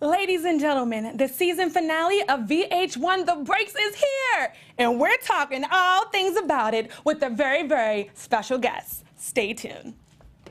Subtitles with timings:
[0.00, 5.64] Ladies and gentlemen, the season finale of VH1 The Breaks is here, and we're talking
[5.72, 9.04] all things about it with a very, very special guest.
[9.16, 9.94] Stay tuned.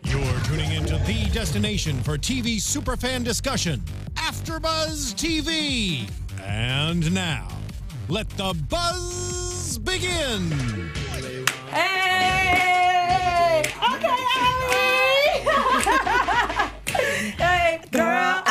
[0.03, 3.79] You're tuning into the destination for TV superfan discussion,
[4.15, 6.09] AfterBuzz TV.
[6.43, 7.47] And now,
[8.09, 10.51] let the buzz begin.
[11.71, 13.63] Hey!
[13.93, 15.41] Okay, Ali!
[17.37, 18.43] hey, girl,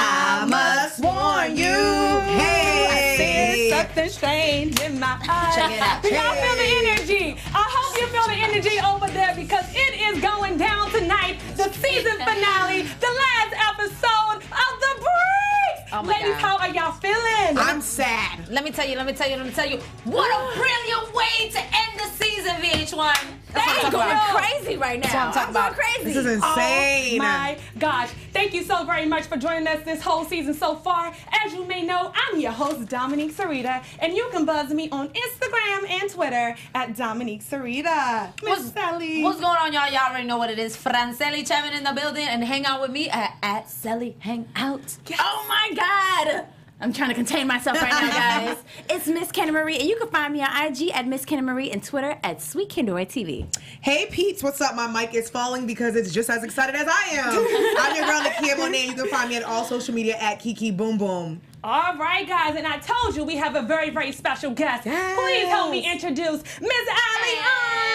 [0.98, 1.66] I must warn you.
[1.66, 3.70] I see Hey.
[3.70, 5.54] something strange in my eyes.
[5.54, 7.36] Check it out, Do y'all check feel the energy?
[7.54, 11.38] I hope you feel the energy over there because it is going down tonight.
[11.56, 15.92] The season finale, the last episode of The Breaks.
[15.92, 16.40] Oh my Ladies, God.
[16.40, 17.58] how are y'all feeling?
[17.58, 18.48] I'm sad.
[18.48, 19.78] Let me tell you, let me tell you, let me tell you.
[20.04, 23.14] What a brilliant way to end the season, VH1.
[23.52, 24.04] That's Thank what I'm talking you.
[24.04, 24.36] about.
[24.36, 25.08] crazy right now.
[25.08, 25.72] what I'm talking about.
[25.74, 26.04] Crazy.
[26.04, 27.20] This is insane.
[27.20, 28.10] Oh my gosh.
[28.32, 31.12] Thank you so very much for joining us this whole season so far.
[31.44, 35.08] As you may know, I'm your host, Dominique Cerita, and you can buzz me on
[35.08, 38.32] Instagram and Twitter at Dominique Cerita.
[38.42, 39.22] Miss What's, Sally.
[39.22, 39.90] what's going on, y'all?
[39.90, 40.76] Y'all already know what it is.
[40.76, 44.96] Franceli Chapan in the building, and hang out with me at, at Selly Hangout.
[45.18, 46.46] Oh my God!
[46.78, 48.58] I'm trying to contain myself right now, guys.
[48.90, 51.70] it's Miss Kenna Marie, and you can find me on IG at Miss Kenna Marie
[51.70, 53.46] and Twitter at Sweet Kendora TV.
[53.80, 54.74] Hey Pete's, what's up?
[54.74, 57.28] My mic is falling because it's just as excited as I am.
[57.80, 58.88] I'm your girl Nakia Monet.
[58.88, 61.40] You can find me on all social media at Kiki Boom Boom.
[61.64, 64.84] All right, guys, and I told you we have a very, very special guest.
[64.84, 65.18] Yes.
[65.18, 67.85] Please help me introduce Miss Ali.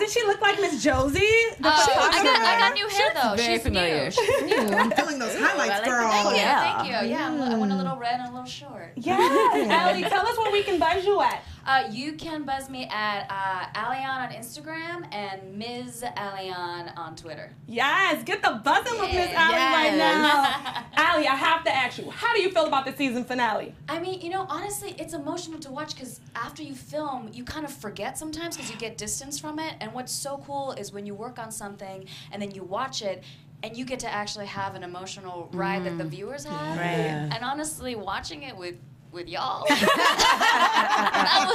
[0.00, 1.18] Doesn't she look like Miss Josie?
[1.58, 3.36] The Uh, I, got, I got new hair though.
[3.36, 4.04] very She's familiar.
[4.04, 4.10] new.
[4.10, 4.74] She's new.
[4.76, 6.10] I'm feeling those highlights, girl.
[6.10, 6.78] Thank you, Yeah.
[6.82, 7.10] thank you.
[7.10, 8.92] Yeah, I'm, I went a little red and a little short.
[8.96, 9.20] Yes,
[9.90, 11.44] Ali, tell us where we can buy you at.
[11.66, 16.04] Uh, you can buzz me at uh, Alion on Instagram and Ms.
[16.16, 17.52] Alion on Twitter.
[17.66, 19.28] Yes, get the buzzing with Ms.
[19.30, 19.46] Yeah.
[19.46, 21.10] Ali right now.
[21.12, 23.74] Ali, I have to ask you, how do you feel about the season finale?
[23.88, 27.64] I mean, you know, honestly, it's emotional to watch because after you film, you kind
[27.64, 29.74] of forget sometimes because you get distance from it.
[29.80, 33.22] And what's so cool is when you work on something and then you watch it.
[33.62, 36.78] And you get to actually have an emotional ride that the viewers have.
[36.78, 37.28] Right.
[37.30, 38.76] And honestly, watching it with
[39.12, 39.66] with y'all,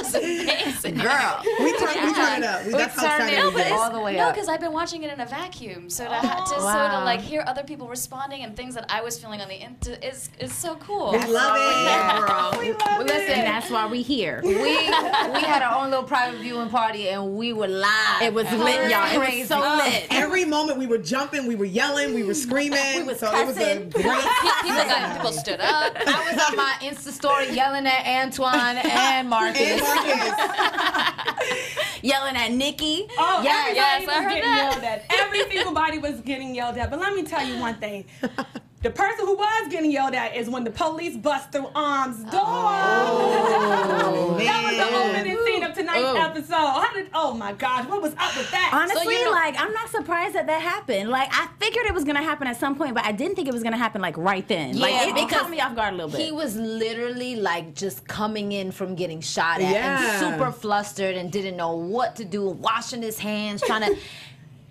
[0.02, 1.04] that was amazing.
[1.08, 1.42] Girl.
[1.66, 2.64] We turn, we turn it up.
[2.66, 4.34] We, that's how turn excited it we all the way no, up.
[4.34, 6.64] because I've been watching it in a vacuum, so to, ha- to oh, so to
[6.64, 7.04] Wow.
[7.04, 10.28] like hear other people responding and things that I was feeling on the internet is
[10.38, 11.12] is so cool.
[11.12, 12.26] We love it.
[12.26, 12.52] girl.
[12.60, 13.06] We love Well, it.
[13.06, 14.40] listen, that's why we here.
[14.44, 18.22] we we had our own little private viewing party, and we were live.
[18.22, 19.06] It was lit, y'all.
[19.12, 19.44] It was crazy.
[19.44, 20.06] so uh, lit.
[20.10, 22.96] Every moment we were jumping, we were yelling, we were screaming.
[22.96, 23.90] We was so it was a cussing.
[23.90, 24.04] great.
[24.04, 25.94] Pe- people got people stood up.
[26.06, 29.60] I was on my Insta story yelling at Antoine and Marcus.
[29.60, 30.75] And Marcus.
[32.02, 33.06] Yelling at Nikki.
[33.18, 34.72] Oh, Yeah, everybody yes, I was heard getting that.
[34.72, 35.04] yelled at.
[35.10, 36.90] Every single body was getting yelled at.
[36.90, 38.04] But let me tell you one thing.
[38.82, 42.42] The person who was getting yelled at is when the police bust through Ahm's door.
[42.44, 45.16] Oh, that was the man.
[45.16, 46.16] opening scene of tonight's Ooh.
[46.16, 46.54] episode.
[46.54, 48.70] How did, oh my gosh, what was up with that?
[48.72, 51.10] Honestly, you know- like I'm not surprised that that happened.
[51.10, 53.54] Like I figured it was gonna happen at some point, but I didn't think it
[53.54, 54.78] was gonna happen like right then.
[54.78, 56.20] like Yeah, it, it because caught me off guard a little bit.
[56.20, 60.20] He was literally like just coming in from getting shot at Yeah.
[60.22, 63.98] and super flustered and didn't know what to do, washing his hands, trying to.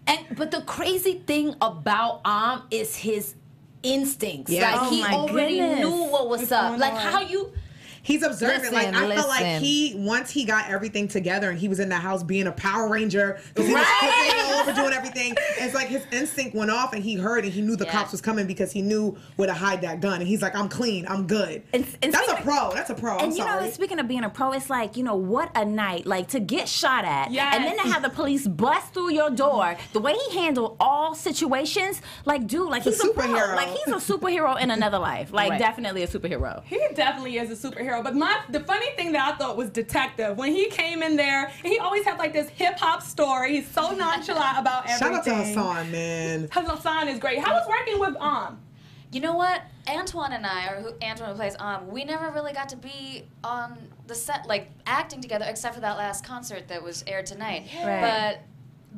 [0.08, 3.34] And but the crazy thing about Ahm is his
[3.86, 4.52] instincts.
[4.52, 4.72] Yeah.
[4.72, 5.80] Like Oh he already goodness.
[5.80, 6.70] knew what was What's up.
[6.70, 7.00] going Like on?
[7.00, 7.52] how you
[8.06, 8.72] He's observant.
[8.72, 11.90] like Listen, I felt like he once he got everything together and he was in
[11.90, 14.28] the house being a Power Ranger because he was Right.
[14.30, 15.34] cooking all over doing everything.
[15.58, 17.92] It's like his instinct went off and he heard and he knew the Yeah.
[17.92, 20.70] cops was coming because he knew where to hide that gun and he's like, I'm
[20.70, 21.64] clean, I'm good.
[21.74, 22.72] And- and That's a speaking- pro.
[22.74, 23.18] That's a pro.
[23.18, 23.64] I'm and you sorry.
[23.66, 26.40] know, speaking of being a pro, it's like you know what a night like to
[26.40, 27.56] get shot at, Yes.
[27.56, 29.76] and then to have the police bust through your door.
[29.94, 33.26] The way he handled all situations, like dude, like He's he's a a, pro.
[33.26, 33.56] superhero.
[33.56, 35.34] Like he's a superhero in another life.
[35.34, 35.60] Like Right.
[35.60, 36.62] definitely a superhero.
[36.66, 37.95] He definitely is a superhero.
[38.04, 40.38] But my the funny thing that I thought was Detective.
[40.38, 43.56] When he came in there, and he always had like this hip hop story.
[43.58, 45.00] He's so nonchalant about everything.
[45.08, 46.48] Shout out to Hassan, man.
[46.52, 47.40] Hassan is great.
[47.40, 48.60] How was working with Um?
[49.12, 49.62] You know what?
[49.88, 53.24] Antoine and I, or who Antoine who plays Um, we never really got to be
[53.44, 53.78] on
[54.08, 57.68] the set, like acting together, except for that last concert that was aired tonight.
[57.84, 58.02] Right.
[58.02, 58.40] But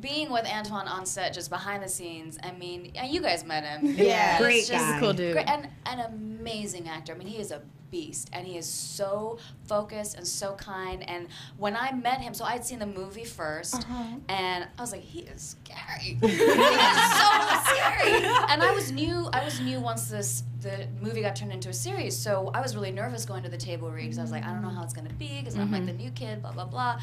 [0.00, 3.64] being with Antoine on set, just behind the scenes, I mean, and you guys met
[3.64, 3.94] him.
[3.96, 4.38] Yeah.
[4.38, 4.98] He's Great just guy.
[5.00, 5.34] Cool dude.
[5.34, 7.12] great- and an amazing actor.
[7.12, 11.08] I mean, he is a beast, and he is so focused and so kind.
[11.08, 14.04] And when I met him, so I'd seen the movie 1st uh-huh.
[14.28, 16.18] and I was like, he is scary.
[16.20, 18.24] he is so scary.
[18.48, 19.28] And I was new.
[19.32, 22.74] I was new once this the movie got turned into a series, so I was
[22.74, 24.82] really nervous going to the table read because I was like, I don't know how
[24.82, 25.96] it's gonna be because I'm like mm-hmm.
[25.96, 26.98] the new kid, blah blah blah.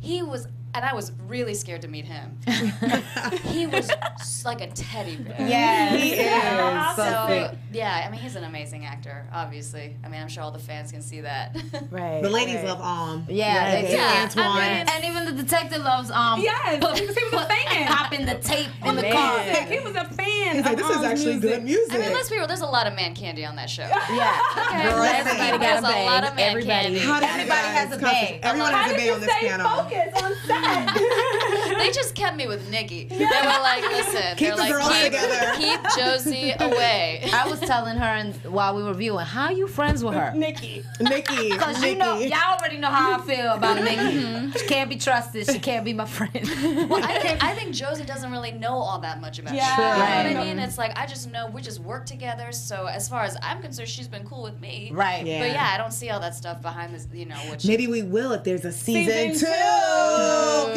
[0.00, 2.38] he was, and I was really scared to meet him.
[3.44, 3.90] he was
[4.44, 5.36] like a teddy bear.
[5.48, 6.18] Yeah, He is.
[6.18, 6.94] Yeah.
[6.94, 9.26] So So yeah, I mean he's an amazing actor.
[9.32, 11.56] Obviously, I mean I'm sure all the fans can see that.
[11.90, 12.22] Right.
[12.22, 12.66] The ladies right.
[12.66, 13.26] love Um.
[13.28, 13.92] Yeah, they and do.
[13.94, 14.46] Yeah, Antoine.
[14.58, 16.40] I mean- and even the detective loves um.
[16.40, 17.86] Yes, put- he was- a fan.
[17.88, 19.38] Popping the tape on the car.
[19.40, 20.56] He was a fan.
[20.56, 21.50] He's like, of this is actually music.
[21.50, 21.94] good music.
[21.94, 22.46] I mean, let's be real.
[22.46, 23.82] There's a lot of man candy on that show.
[23.82, 24.40] Yeah.
[24.68, 26.30] Okay, Girl, everybody there's got a a lot bang.
[26.30, 26.66] of man Everybody.
[26.66, 26.98] candy.
[26.98, 28.40] How did Everybody has a come- bang.
[28.42, 29.64] Everyone How has a did bang you on this stay piano.
[29.64, 31.32] focused on set?
[31.78, 33.04] They just kept me with Nikki.
[33.04, 33.24] They were
[33.62, 37.28] like, listen, Keep they're the like, girls keep, together." keep Josie away.
[37.32, 40.32] I was telling her and while we were viewing, how you friends with her?
[40.34, 40.84] Nikki.
[41.00, 41.50] Nikki.
[41.50, 41.92] Because Nikki.
[41.92, 43.96] you know, y'all already know how I feel about Nikki.
[43.96, 44.50] Mm-hmm.
[44.58, 45.46] She can't be trusted.
[45.50, 46.32] She can't be my friend.
[46.90, 49.76] Well, I think, I think Josie doesn't really know all that much about Yeah.
[50.22, 50.28] you.
[50.28, 50.58] You know what I mean?
[50.58, 52.52] It's like I just know we just work together.
[52.52, 54.90] So as far as I'm concerned, she's been cool with me.
[54.92, 55.24] right.
[55.24, 55.40] Yeah.
[55.40, 57.06] But yeah, I don't see all that stuff behind this.
[57.12, 59.54] You know, what she, Maybe we will if there's a season, Season two.
[59.54, 60.72] two.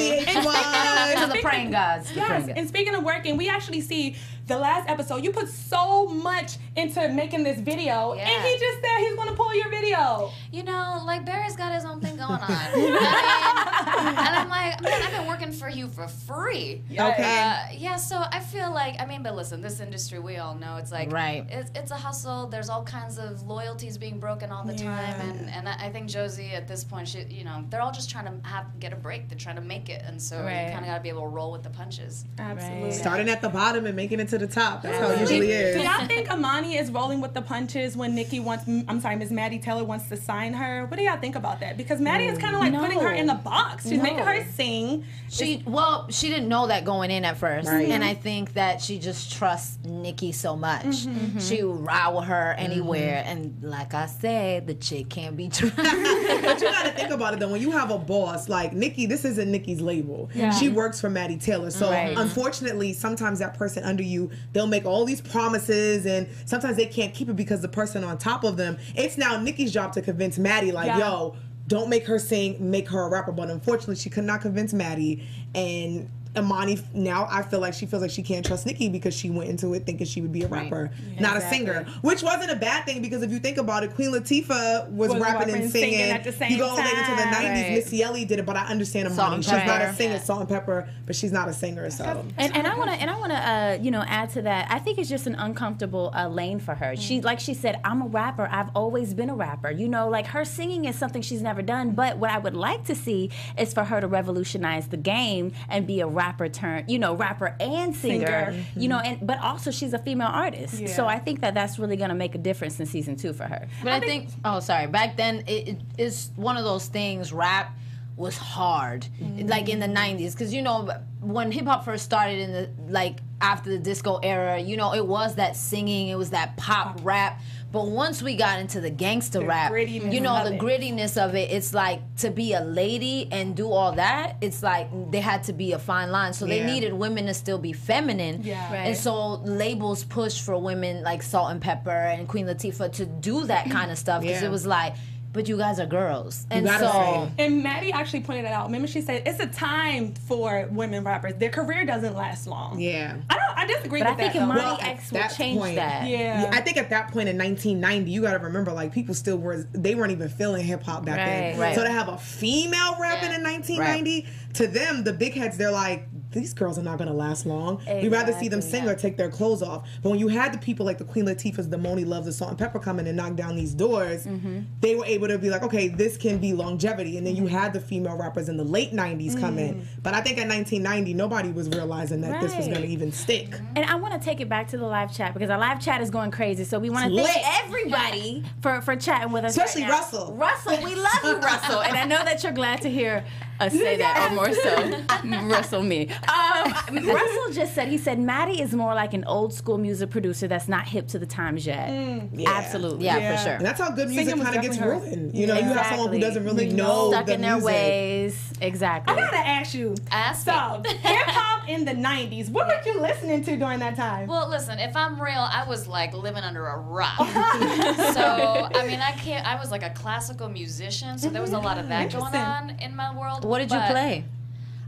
[1.22, 1.34] To VH1.
[1.34, 2.12] the praying gods.
[2.16, 4.16] Yes, praying and speaking of working, we actually see
[4.48, 5.24] the last episode.
[5.24, 8.30] You put so much into making this video, Yeah.
[8.30, 10.32] and he just said he's gonna pull your video.
[10.52, 12.40] you know, like Barry's got his own thing going on.
[12.80, 13.71] You know what I mean?
[14.08, 16.82] And I'm like, man, I've been working for you for free.
[16.92, 17.40] Okay.
[17.40, 20.78] Uh, yeah, so I feel like I mean, but listen, this industry we all know
[20.78, 21.46] it's like Right.
[21.50, 22.48] It's, it's a hustle.
[22.48, 26.08] There's all kinds of loyalties being broken all the time, and and I I think
[26.10, 28.96] Josie at this point, she you know they're all just trying to have get a
[28.96, 29.30] break.
[29.30, 30.66] They're trying to make it, and so Right.
[30.66, 32.26] you kind of got to be able to roll with the punches.
[32.40, 32.92] Absolutely.
[32.92, 34.82] Starting at the bottom and making it to the top.
[34.82, 38.16] That's how it Do usually do y'all think Imani is rolling with the punches when
[38.16, 38.66] Nikki wants?
[38.68, 40.86] I'm sorry, Miss Maddie Taylor wants to sign her.
[40.86, 41.78] What do y'all think about that?
[41.78, 43.86] Because Maddie is kind of like putting her in the box.
[43.92, 44.04] She's No.
[44.04, 45.04] making her sing.
[45.30, 47.88] She well, she didn't know that going in at first, Right.
[47.90, 50.84] and I think that she just trusts Nikki so much.
[50.86, 51.40] Mm-hmm.
[51.40, 55.78] She would ride with her anywhere, and like I said, the chick can't be trusted.
[56.42, 57.50] But you gotta think about it though.
[57.50, 60.30] When you have a boss like Nikki, this isn't Nikki's label.
[60.34, 60.52] Yeah.
[60.52, 61.70] She works for Maddie Taylor.
[61.72, 62.18] So Right.
[62.18, 67.14] unfortunately, sometimes that person under you, they'll make all these promises and sometimes they can't
[67.14, 70.38] keep it because the person on top of them, it's now Nikki's job to convince
[70.40, 71.00] Maddie, like, Yeah.
[71.00, 71.36] yo,
[71.72, 73.32] don't make her sing, make her a rapper.
[73.32, 75.26] But unfortunately, she could not convince Maddie.
[75.56, 79.30] And Imani now I feel like she feels like she can't trust Nikki because she
[79.30, 80.90] went into it thinking she would be a rapper,
[81.20, 81.86] not a singer.
[82.02, 85.20] Which wasn't a bad thing because if you think about it, Queen Latifah was, Was
[85.22, 85.92] rapping rapping and and singing.
[85.94, 87.72] singing at the same you go later to the nineties, Right.
[87.76, 89.36] Missy Elliott did it, but I understand Salt Imani.
[89.36, 90.20] and She's not a singer, Yeah.
[90.22, 93.32] Salt-N-Pepa, but she's not a singer, so And, and I want to and I want
[93.34, 94.68] to uh, you know add to that.
[94.72, 96.96] I think it's just an uncomfortable uh, lane for her.
[96.96, 98.48] She like she said, I'm a rapper.
[98.50, 99.70] I've always been a rapper.
[99.70, 101.92] You know, like her singing is something she's never done.
[101.92, 105.86] But what I would like to see is for her to revolutionize the game and
[105.86, 106.21] be a rapper
[106.54, 108.52] turn, you know, rapper and singer.
[108.52, 108.66] Singer.
[108.76, 109.14] You know, mm-hmm.
[109.20, 110.80] and but also she's a female artist.
[110.80, 110.88] Yeah.
[110.88, 113.44] So I think that that's really going to make a difference in season two for
[113.44, 113.68] her.
[113.84, 114.88] But I think, oh, sorry.
[114.88, 117.34] Back then, it, it is one of those things.
[117.34, 117.78] Rap
[118.18, 119.48] was hard, mm-hmm.
[119.48, 120.90] like in the '90s, because you know
[121.22, 125.06] when hip hop first started in the like after the disco era, you know it
[125.06, 127.42] was that singing, it was that pop rap.
[127.72, 130.60] But once we got into the gangster rap, you know the it.
[130.60, 131.52] grittiness of it.
[131.52, 134.36] It's like to be a lady and do all that.
[134.42, 137.58] It's like they had to be a fine line, so they needed women to still
[137.58, 138.42] be feminine.
[138.44, 138.72] Yeah.
[138.74, 138.88] Right.
[138.88, 143.90] And so labels pushed for women like Salt-N-Pepa and Queen Latifah to do that kind
[143.90, 144.48] of stuff because Yeah.
[144.48, 144.96] it was like,
[145.34, 146.92] but you guys are girls, and gotta so
[147.38, 147.46] say.
[147.46, 148.66] And Maddie actually pointed it out.
[148.66, 151.34] Remember, she said it's a time for women rappers.
[151.36, 152.80] Their career doesn't last long.
[152.80, 153.18] yeah.
[153.30, 153.42] I don't.
[153.62, 154.40] I disagree But I with think that.
[154.40, 154.46] though.
[154.46, 156.08] Imani Well, at X will change point- that.
[156.08, 156.50] yeah.
[156.52, 159.68] I think at that point in 1990, you got to remember, like people still were,
[159.74, 161.60] they weren't even feeling hip hop back then.
[161.60, 161.68] Right.
[161.68, 161.76] Right.
[161.76, 163.38] So to have a female rapping Yeah.
[163.38, 167.14] in 1990, to them, the big heads, they're like, these girls are not going to
[167.16, 167.82] last long.
[167.88, 169.88] We'd rather see them Exactly, sing or take their clothes off.
[170.02, 172.82] But when you had the people like the Queen Latifahs, the Monie Loves, the Salt-N-Pepa
[172.82, 174.60] coming and knock down these doors, Mm-hmm.
[174.82, 177.18] they were able to be like, okay, this can be longevity.
[177.18, 179.76] And then you had the female rappers in the late 90s come in.
[179.76, 179.86] Mm.
[180.04, 183.54] But I think at 1990, nobody was realizing that this was going to even stick.
[183.76, 186.02] And I want to take it back to the live chat because our live chat
[186.02, 186.64] is going crazy.
[186.64, 189.58] So we want to thank everybody for, for chatting with us.
[189.58, 189.98] right Especially now.
[189.98, 190.34] Russell.
[190.36, 191.82] Russell, we love you, Russell.
[191.82, 193.24] And I know that you're glad to hear
[193.62, 196.10] us say that, or more so, Russell me.
[196.10, 200.48] Um, Russell just said, he said, Maddie is more like an old school music producer
[200.48, 201.90] that's not hip to the times yet.
[202.34, 202.50] Yeah.
[202.50, 203.06] Absolutely.
[203.06, 203.36] yeah, Yeah.
[203.38, 203.54] for sure.
[203.56, 205.16] And that's how good music kind of gets definitely hers.
[205.18, 205.36] rolling.
[205.36, 207.66] You know, you have someone who doesn't really know Stuck the in their music.
[207.66, 208.54] ways.
[208.62, 209.16] Exactly.
[209.16, 209.96] I gotta ask you.
[210.12, 210.52] Ask So,
[210.90, 212.50] hip hop in the '90s.
[212.50, 214.28] What were you listening to during that time?
[214.28, 217.18] Well, listen, if I'm real, I was like living under a rock.
[217.18, 221.60] so, I mean, I can't, I was like a classical musician, so there was a
[221.60, 223.44] lot of that going on in my world.
[223.52, 224.24] What did you play?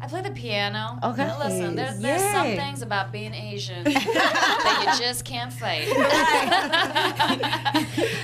[0.02, 0.98] I play the piano.
[1.04, 1.26] Okay.
[1.26, 5.88] Now, listen, there, there's some things about being Asian that you just can't fight.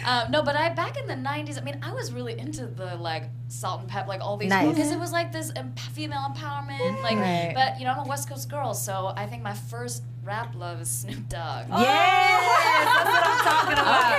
[0.05, 1.57] um, no, but I back in the '90s.
[1.57, 4.69] I mean, I was really into the like Salt-N-Pepa, like all these Nice.
[4.69, 7.01] because it was like this em- female empowerment.
[7.01, 7.51] Like, Right.
[7.53, 10.81] but you know, I'm a West Coast girl, so I think my first rap love
[10.81, 11.65] is Snoop Dogg.
[11.69, 14.15] Yes, that's what I'm talking about.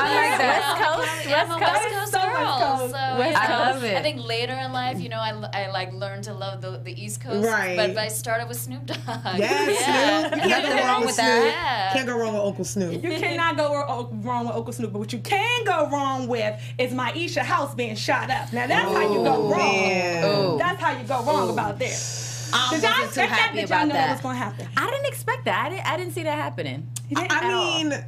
[0.00, 0.38] I like.
[0.38, 1.94] West Coast, Yeah, I'm a West West Coast.
[1.98, 2.58] Coast so West girl.
[2.78, 2.92] Coast.
[2.92, 3.96] So West you know, I love it.
[3.96, 7.02] I think later in life, you know, I, I like learned to love the, the
[7.02, 7.46] East Coast.
[7.46, 7.76] Right.
[7.76, 8.98] But I started with Snoop Dogg.
[9.38, 10.28] Yes, yeah.
[10.28, 10.42] Snoop.
[10.44, 11.44] You can't go Nothing wrong wrong with with Snoop.
[11.44, 11.90] that.
[11.92, 12.92] Can't go wrong with Uncle Snoop.
[13.02, 13.74] You cannot go
[14.22, 17.96] wrong with Uncle Snoop, but what you can go wrong with is Maisha house being
[17.96, 18.52] shot up.
[18.52, 19.58] Now that's how you go Oh, wrong.
[19.88, 20.58] man.
[20.58, 22.27] That's how you go wrong about this.
[22.52, 23.38] I Did y'all wasn't too expect that?
[23.40, 24.22] happy Did y'all about know that was that.
[24.22, 24.68] going to happen?
[24.76, 25.66] I didn't expect that.
[25.66, 25.86] I didn't.
[25.86, 26.88] I didn't see that happening.
[27.08, 27.78] Didn't I at all.
[27.84, 28.04] mean,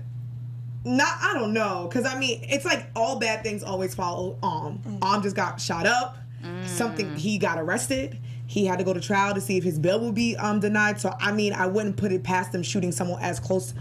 [0.85, 1.19] not.
[1.21, 4.39] I don't know, cause I mean, it's like all bad things always follow.
[4.43, 6.17] Um, Ahm just got shot up.
[6.65, 8.19] Something he got arrested.
[8.47, 11.01] He had to go to trial to see if his bail would be um denied.
[11.01, 13.75] So I mean, I wouldn't put it past them shooting someone as close.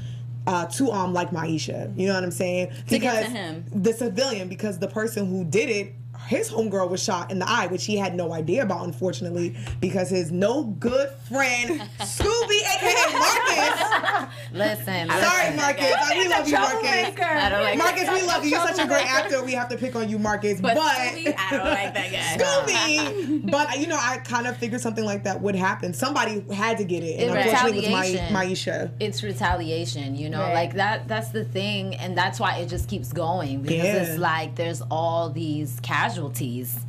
[0.47, 2.69] Uh, to um like Maisha, you know what I'm saying?
[2.69, 3.65] get to Because him.
[3.71, 5.93] the civilian, because the person who did it,
[6.29, 10.09] his homegirl was shot in the eye, which he had no idea about, unfortunately, because
[10.11, 15.55] his no good friend Scooby, aka Marcus, Listen, Sorry, listen.
[15.55, 15.93] Marcus.
[15.97, 17.19] I, we love you, Marcus.
[17.19, 18.51] I don't like Marcus, we love you.
[18.51, 19.43] You're such a great actor.
[19.43, 20.61] We have to pick on you, Marcus.
[20.61, 22.43] But, But, Scooby, I don't like that guy.
[22.43, 23.49] Scooby.
[23.51, 25.93] but you know, I kind of figured something like that would happen.
[25.93, 28.33] Somebody had to get it, and It's unfortunately, it was retaliation.
[28.33, 28.91] my, Maisha.
[28.99, 30.53] it's retaliation you know Right.
[30.53, 33.95] like that that's the thing and that's why it just keeps going because Yeah.
[34.03, 35.79] it's like there's all these
[36.23, 36.79] casualties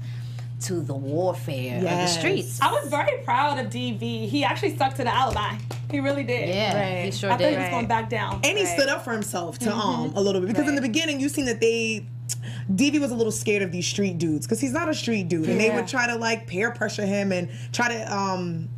[0.61, 4.29] to the warfare of the streets I was very proud of DV.
[4.29, 5.57] He actually stuck to the alibi.
[5.91, 6.49] He really did.
[6.51, 7.05] yeah Right.
[7.07, 8.35] he sure I thought he did was going back down.
[8.45, 8.79] And he Right.
[8.79, 11.47] stood up for himself to um a little bit because in the beginning you seen
[11.47, 12.07] that they.
[12.73, 15.49] DV was a little scared of these street dudes because he's not a street dude,
[15.49, 18.69] and they would try to like peer pressure him and try to um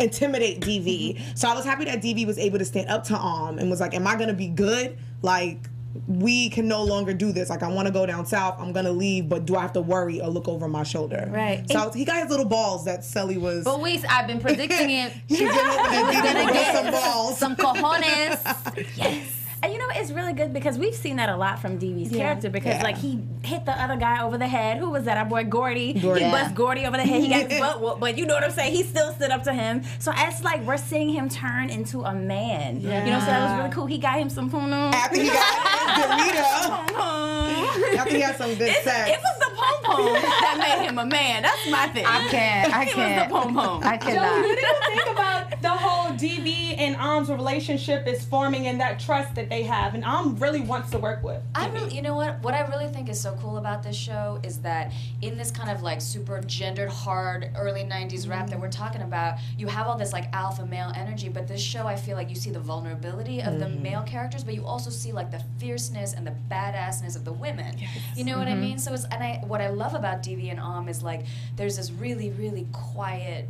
[0.00, 1.20] intimidate DV.
[1.38, 3.80] So I was happy that DV was able to stand up to Ahm and was
[3.80, 4.98] like, "Am I gonna be good?
[5.22, 5.68] Like,
[6.06, 7.50] we can no longer do this.
[7.50, 8.56] Like, I want to go down south.
[8.60, 11.64] I'm gonna leave, but do I have to worry or look over my shoulder?" Right.
[11.70, 13.64] So was- he got his little balls that Sully was.
[13.64, 16.92] but we i've been predicting it She's been hoping that DV gonna get get some
[16.92, 17.38] balls.
[17.38, 21.58] some cojones yes And you know, it's really good because we've seen that a lot
[21.60, 22.82] from DV's character because Yeah.
[22.84, 24.76] like he hit the other guy over the head.
[24.78, 25.16] Who was that?
[25.18, 25.94] Our boy Gordy.
[25.94, 26.20] Gordy.
[26.20, 26.30] He Yeah.
[26.44, 27.20] bust Gordy over the head.
[27.22, 28.72] He got his butt whooped, but you know what I'm saying?
[28.72, 29.82] He still stood up to him.
[29.98, 32.80] So it's like we're seeing him turn into a man.
[32.80, 33.04] Yeah.
[33.04, 33.86] You know, so that was really cool.
[33.86, 34.92] He got him some puno.
[34.94, 39.10] After he got Dorito, after he had some good It, sex.
[39.10, 41.42] it was the pom pom that made him a man.
[41.42, 42.04] That's my thing.
[42.06, 43.82] i can't i It was can't the pom pom.
[43.84, 48.24] i Joe, cannot what do you think about the whole DV and Ahm's relationship is
[48.24, 49.94] forming and that trust that they have?
[49.94, 51.42] And Ahm really wants to work with.
[51.54, 52.40] I really, you know what?
[52.42, 55.70] What I really think is so cool about this show is that in this kind
[55.70, 59.96] of like super gendered, hard early '90s rap that we're talking about, you have all
[59.96, 61.28] this like alpha male energy.
[61.28, 63.82] But this show, I feel like you see the vulnerability of the mm-hmm.
[63.82, 67.76] male characters, but you also see like the fierceness and the badassness of the women.
[68.14, 68.60] You know what I mm-hmm.
[68.60, 68.78] mean?
[68.78, 71.24] So it's and I what I love about DV and Ahm is like
[71.56, 73.48] there's this really, really quiet,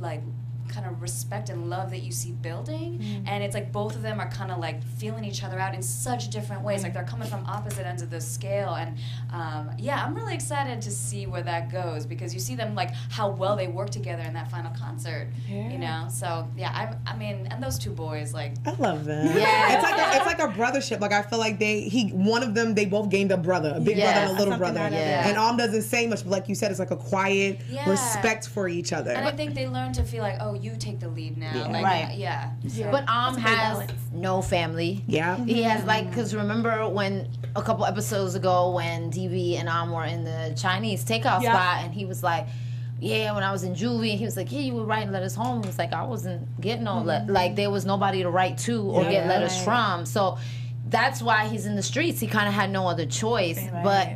[0.00, 0.22] like
[0.74, 4.18] kind of respect and love that you see building and it's like both of them
[4.20, 7.28] are kind of like feeling each other out in such different ways like they're coming
[7.28, 8.96] from opposite ends of the scale and
[9.32, 12.90] um, yeah i'm really excited to see where that goes because you see them like
[13.10, 16.70] how well they work together in that final concert you know so yeah
[17.06, 19.26] i, I mean and those two boys like I love them.
[19.36, 19.74] Yeah.
[19.74, 21.00] it's like a, it's like a brothership.
[21.00, 23.80] Like I feel like they he one of them they both gained a brother, a
[23.80, 24.12] big Yeah.
[24.12, 24.80] brother and a little Something brother.
[24.80, 25.26] like that.
[25.26, 27.88] And Ahm doesn't say much, but like you said, it's like a quiet Yeah.
[27.88, 29.10] respect for each other.
[29.12, 31.68] and i think they learn to feel like oh you take the lead now Yeah.
[31.68, 32.14] like, Right.
[32.16, 32.90] yeah so.
[32.90, 33.92] but um, Ahm That's has balance.
[34.12, 35.36] no family yeah.
[35.44, 35.88] He has mm-hmm.
[35.88, 40.54] like, cause remember when a couple episodes ago when DV and Ahm were in the
[40.60, 41.52] Chinese takeout Yeah.
[41.52, 42.46] spot, and he was like,
[43.00, 45.62] "Yeah, when I was in juvie," he was like, "Yeah, you were writing letters home."
[45.62, 47.32] He was like, "I wasn't getting no let mm-hmm.
[47.32, 49.10] like there was nobody to write to or Yeah.
[49.10, 49.64] get letters Right.
[49.64, 50.38] from." So
[50.88, 52.18] that's why he's in the streets.
[52.20, 53.84] He kind of had no other choice, Right.
[53.84, 54.08] but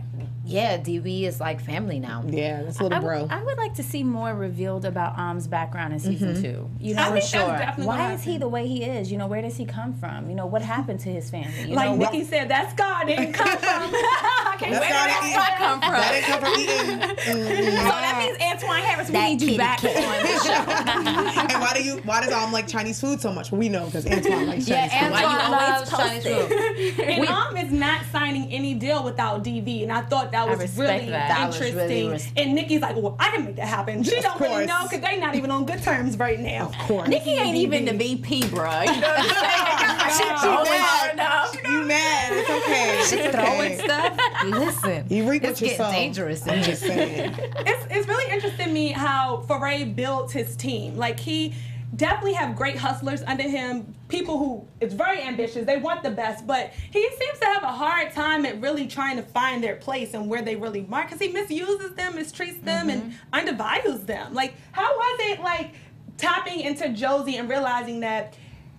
[0.48, 2.24] yeah, DV is like family now.
[2.26, 3.36] Yeah, that's a I, little w- bro.
[3.36, 6.42] I would like to see more revealed about Ahm's background in season mm-hmm.
[6.42, 6.70] two.
[6.80, 7.46] You know, I think sure.
[7.46, 9.12] that's why gonna is he the way he is?
[9.12, 10.30] You know, where does he come from?
[10.30, 11.68] You know, what happened to his family?
[11.68, 13.58] You Like know, Nikki said, that's God didn't come from.
[13.62, 15.92] I can't That's wait God till didn't- that come from.
[15.92, 17.16] that didn't come from eating.
[17.28, 18.18] So that mm-hmm.
[18.18, 19.96] means Antoine Harris, we That need you back cat.
[19.96, 21.52] on the show.
[21.54, 23.52] and why do you why does Ahm like Chinese food so much?
[23.52, 25.10] We know because Antoine likes Yeah, Chinese food.
[25.12, 27.04] Why you Antoine always loves Chinese food.
[27.06, 30.78] And Ahm is not signing any deal without DV, and I thought that was respect
[31.00, 31.28] really that.
[31.28, 34.22] That was really res- and Nikki's like, "Well, I can make that happen." She Of
[34.24, 36.66] don't really know because they're not even on good terms right now.
[36.66, 37.08] Of course.
[37.08, 38.82] Nikki ain't even the VP, bro.
[38.82, 40.10] You know what I'm saying?
[40.10, 41.18] She, She she mad.
[41.18, 41.58] hard.
[41.64, 42.32] You mad?
[42.32, 42.96] It's okay.
[43.22, 44.18] Just throwing stuff.
[44.46, 45.92] Listen, You reap it's what you getting sow.
[45.92, 47.34] dangerous I'm just saying.
[47.38, 50.96] it's, it's really interesting to me how Foray built his team.
[50.96, 51.54] Like he
[51.96, 55.64] definitely have great hustlers under him, people who it's very ambitious.
[55.66, 59.16] They want the best, but he seems to have a hard time at really trying
[59.16, 62.90] to find their place and where they really mark because he misuses them, mistreats them,
[62.90, 63.34] and mm-hmm.
[63.34, 64.34] undervalues them.
[64.34, 65.72] Like how was it like
[66.16, 68.34] tapping into Josie and realizing that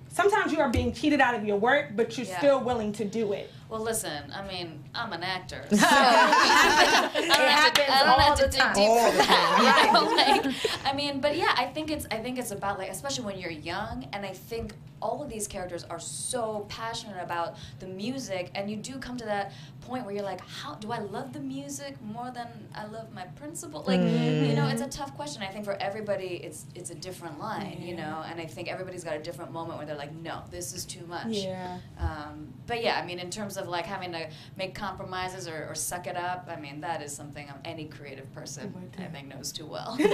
[0.10, 2.38] sometimes you are being cheated out of your work, but you're Yeah.
[2.38, 3.52] still willing to do it?
[3.70, 5.66] Well, listen, I mean, I'm an actor.
[5.80, 8.74] So I don't have to, I don't have to dig time.
[8.76, 9.88] deep for that.
[9.88, 10.16] You know?
[10.46, 10.56] like,
[10.86, 13.52] I mean, but yeah, I think it's I think it's about like, especially when you're
[13.52, 18.70] young, and I think all of these characters are so passionate about the music, and
[18.70, 21.96] you do come to that point where you're like, how do I love the music
[22.02, 23.84] more than I love my principal?
[23.88, 25.42] Like, you know, it's a tough question.
[25.42, 29.04] I think for everybody, it's it's a different line, you know, and I think everybody's
[29.04, 31.28] got a different moment where they're like, no, this is too much.
[31.28, 31.78] Yeah.
[31.98, 35.76] Um, but yeah, I mean, in terms of like having to make compromises or, or
[35.76, 39.52] suck it up, I mean, that is something um, any creative person I think knows
[39.52, 39.96] too well.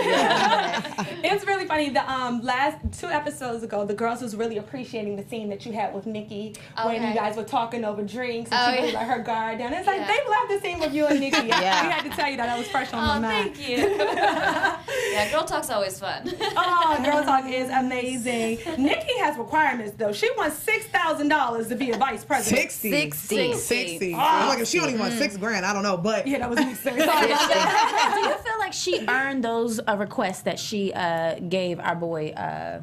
[1.27, 1.89] It's really funny.
[1.89, 5.71] The um last two episodes ago, the girls was really appreciating the scene that you
[5.73, 8.99] had with Nikki when you guys were talking over drinks and Oh, she really yeah.
[8.99, 9.73] let her guard down.
[9.73, 10.07] It's like Yeah.
[10.07, 11.47] they loved the scene with you and Nikki.
[11.65, 11.85] Yeah.
[11.85, 13.55] We had to tell you that that was fresh on my oh, mind.
[13.55, 13.77] thank you.
[15.13, 16.21] yeah, girl talk's always fun.
[16.57, 18.59] Oh, Girl Talk is amazing.
[18.77, 20.11] Nikki has requirements though.
[20.11, 22.71] She wants six thousand dollars to be a vice president.
[22.71, 22.91] 60.
[22.91, 23.53] 60.
[23.53, 24.13] 60.
[24.15, 24.17] Oh.
[24.55, 25.97] I'm like, if she only wants six grand, I don't know.
[25.97, 26.73] But Yeah, that was me.
[26.75, 28.11] Sorry about that.
[28.23, 32.29] Do you feel like she earned those uh, requests that she uh, gave our boy?
[32.29, 32.81] Uh,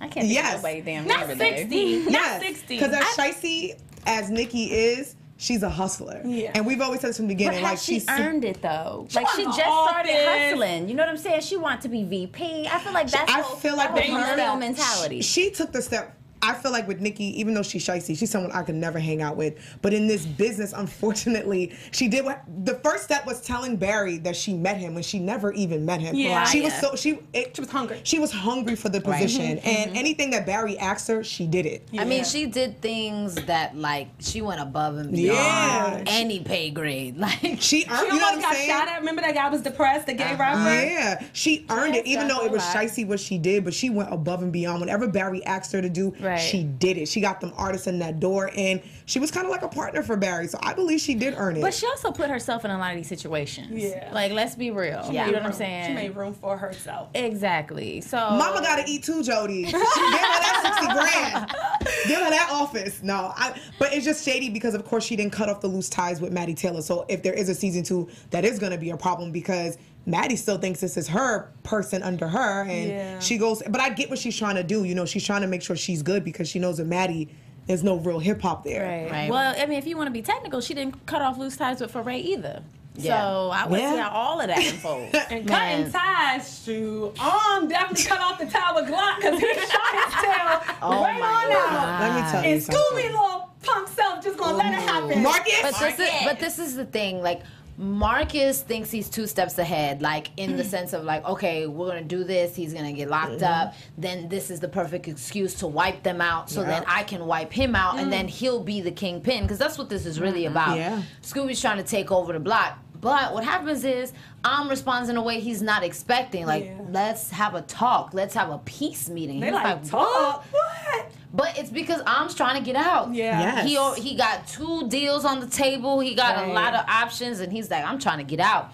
[0.00, 0.56] I can't think Yes.
[0.56, 1.98] of nobody's damn Not sixty.
[2.00, 2.78] Not yes, sixty.
[2.78, 6.20] because as shicey as Nikki is, she's a hustler.
[6.24, 6.50] Yeah.
[6.56, 8.60] And we've always said this from the But beginning, has like she she's earned it
[8.62, 9.06] though?
[9.14, 10.88] like she just the started hustling.
[10.88, 11.42] You know what I'm saying?
[11.42, 12.66] She wants to be VP.
[12.66, 15.20] I feel like that's I whole- feel like that whole with her- millennial mentality.
[15.22, 16.16] She took the step.
[16.42, 19.22] I feel like with Nikki, even though she's shicey, she's someone I could never hang
[19.22, 19.54] out with.
[19.80, 24.34] But in this business, unfortunately, she did what the first step was telling Barry that
[24.34, 26.16] she met him when she never even met him.
[26.16, 26.44] Yeah.
[26.44, 28.00] she was so she it, She was hungry.
[28.02, 29.68] She was hungry for the position, mm-hmm.
[29.68, 29.96] and mm-hmm.
[29.96, 31.88] anything that Barry asked her, she did it.
[31.96, 36.04] I mean, she did things that like she went above and beyond Yeah.
[36.08, 37.16] any pay grade.
[37.22, 37.62] Like She earned.
[37.62, 38.68] She you know almost what I'm got saying?
[38.68, 38.98] shot at.
[38.98, 40.58] Remember that guy was depressed, the gay rapper?
[40.58, 42.76] Yeah, she earned it, even though it was lot.
[42.76, 44.80] shicey what she did, but she went above and beyond.
[44.80, 46.31] Whenever Barry asked her to do, Right.
[46.38, 47.08] She did it.
[47.08, 50.02] She got them artists in that door, and she was kind of like a partner
[50.02, 50.46] for Barry.
[50.48, 51.60] So I believe she did earn it.
[51.60, 53.70] But she also put herself in a lot of these situations.
[53.72, 54.10] Yeah.
[54.12, 55.08] Like, let's be real.
[55.10, 55.26] Yeah.
[55.26, 55.88] You know what I'm saying?
[55.88, 57.08] She made room for herself.
[57.14, 58.00] Exactly.
[58.00, 59.64] So Mama got to eat too, Jody.
[59.64, 61.50] Give her that sixty grand.
[62.06, 63.02] Give her that office.
[63.02, 63.58] No, I.
[63.78, 66.32] But it's just shady because, of course, she didn't cut off the loose ties with
[66.32, 66.82] Maddie Taylor.
[66.82, 69.76] So if there is a season two, that is going to be a problem because.
[70.04, 73.18] Maddie still thinks this is her person under her, and Yeah.
[73.20, 73.62] she goes.
[73.68, 74.84] But I get what she's trying to do.
[74.84, 77.28] You know, she's trying to make sure she's good because she knows that Maddie,
[77.66, 78.84] there's no real hip hop there.
[78.84, 79.10] Right.
[79.10, 79.30] Right.
[79.30, 81.80] Well, I mean, if you want to be technical, she didn't cut off loose ties
[81.80, 82.62] with Foray either.
[82.94, 83.20] Yeah.
[83.22, 85.14] So I want to see how all of that unfolds.
[85.30, 85.84] And Man.
[85.84, 87.18] cutting ties, shoot.
[87.22, 91.18] Um, definitely cut off the tie with Glock because he shot his tail Oh right
[91.18, 92.00] my on out.
[92.00, 92.82] Let me tell you And something.
[92.82, 95.22] Scooby little punk self just gonna let it happen.
[95.22, 95.54] Marcus.
[95.62, 97.40] But this is but this is the thing, like
[97.82, 100.68] Marcus thinks he's two steps ahead, like in the hmm.
[100.68, 103.68] sense of like, okay, we're gonna do this, he's gonna get locked mm-hmm.
[103.68, 107.26] up, then this is the perfect excuse to wipe them out so that I can
[107.26, 108.30] wipe him out and then mm.
[108.30, 109.42] he'll be the kingpin.
[109.42, 110.52] Because that's what this is really mm-hmm.
[110.52, 110.76] about.
[110.76, 111.02] Yeah.
[111.22, 112.78] Scooby's trying to take over the block.
[113.00, 114.12] But what happens is
[114.44, 116.46] I'm responds in a way he's not expecting.
[116.46, 116.82] Like, Yeah.
[116.90, 118.14] let's have a talk.
[118.14, 119.40] Let's have a peace meeting.
[119.40, 120.44] They He's like, "What?" talk.
[120.52, 121.10] What?
[121.34, 123.14] But it's because Ahm's trying to get out.
[123.14, 123.64] Yeah.
[123.64, 123.96] Yes.
[123.96, 126.00] He he got two deals on the table.
[126.00, 126.48] He got Right.
[126.50, 128.72] a lot of options, and he's like, I'm trying to get out.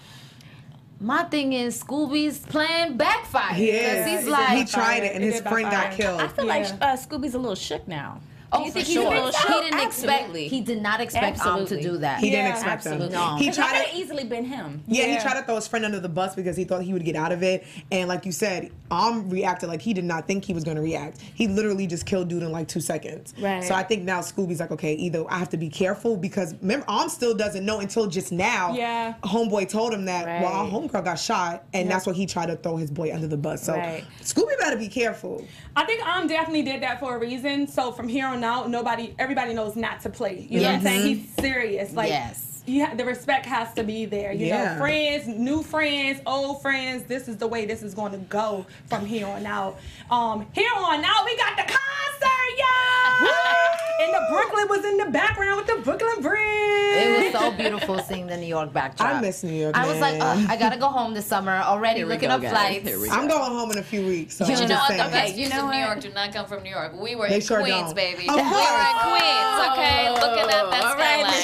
[1.01, 3.55] My thing is, Scooby's plan backfired.
[3.55, 4.05] He 'Cause is.
[4.05, 6.19] He's like, he tried it, and It his did friend got killed.
[6.19, 6.53] I feel Yeah.
[6.55, 8.19] like uh, Scooby's a little shook now.
[8.51, 9.05] Oh, you for think he's sure.
[9.05, 10.11] a little He didn't expect.
[10.21, 10.47] Absolutely.
[10.47, 12.19] He did not expect Ahm to do that.
[12.19, 12.93] He didn't expect them.
[13.01, 13.17] Absolutely.
[13.17, 13.35] No.
[13.37, 13.95] He tried to.
[13.95, 14.83] easily been him.
[14.87, 17.05] Yeah, he tried to throw his friend under the bus because he thought he would
[17.05, 17.65] get out of it.
[17.91, 20.81] And like you said, Ahm reacted like he did not think he was going to
[20.81, 21.21] react.
[21.21, 23.33] He literally just killed dude in like two seconds.
[23.39, 23.63] Right.
[23.63, 26.85] So I think now Scooby's like, okay, either I have to be careful because remember,
[26.89, 28.73] Ahm still doesn't know until just now.
[28.73, 29.13] Yeah.
[29.23, 31.65] Homeboy told him that, well, our homegirl got shot.
[31.73, 33.63] And that's why he tried to throw his boy under the bus.
[33.63, 34.03] So Right.
[34.21, 35.45] Scooby better be careful.
[35.75, 37.67] I think um definitely did that for a reason.
[37.67, 40.45] So from here on out, nobody, everybody knows not to play.
[40.49, 41.15] You know what I'm saying?
[41.15, 41.91] He's serious.
[41.93, 42.63] Like, Yes.
[42.65, 44.31] you ha- the respect has to be there.
[44.31, 44.73] You Yeah.
[44.73, 47.03] know, friends, new friends, old friends.
[47.03, 49.77] This is the way this is going to go from here on out.
[50.11, 53.55] Um, here on out, we got the concert, y'all.
[53.99, 56.39] And the Brooklyn was in the background with the Brooklyn Bridge.
[56.41, 59.15] It was so beautiful seeing the New York backdrop.
[59.15, 60.39] I miss New York, I was like, man.
[60.43, 61.51] Ugh, I gotta go home this summer.
[61.57, 62.51] Already Here we looking go, up guys.
[62.51, 62.87] flights.
[62.87, 64.37] Here we I'm going home in a few weeks.
[64.37, 64.97] So But I'm you know just what?
[64.97, 65.11] The saying.
[65.11, 65.79] best you views know of New?
[65.79, 66.93] York do not come from New York.
[66.99, 67.95] We were They in sure Queens, don't.
[67.95, 68.27] baby.
[68.29, 69.19] Of we were in course.
[69.19, 70.07] Queens, okay?
[70.09, 70.17] Oh.
[70.19, 71.25] Looking at that all right,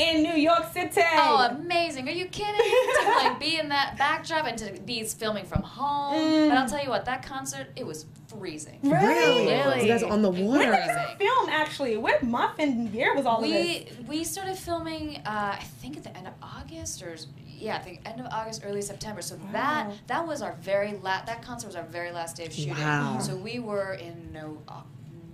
[0.00, 1.00] Shout New York City.
[1.14, 2.08] Oh, amazing!
[2.08, 2.54] Are you kidding?
[3.02, 6.48] to like be in that backdrop and to be filming from home.
[6.48, 8.78] But I'll tell you what, that concert it was freezing.
[8.82, 9.46] Really?
[9.46, 9.82] Really?
[9.82, 10.70] You guys on the When water.
[10.72, 11.96] did you film actually?
[11.96, 13.86] What month and year was all of this?
[14.00, 17.80] We we started filming, uh, I think at the end of August or yeah, I
[17.80, 19.20] think end of August, early September.
[19.22, 21.26] So that that was our very last.
[21.26, 22.74] That concert was our very last day of shooting.
[22.74, 23.18] Wow.
[23.20, 24.58] So we were in no.
[24.68, 24.86] Oc-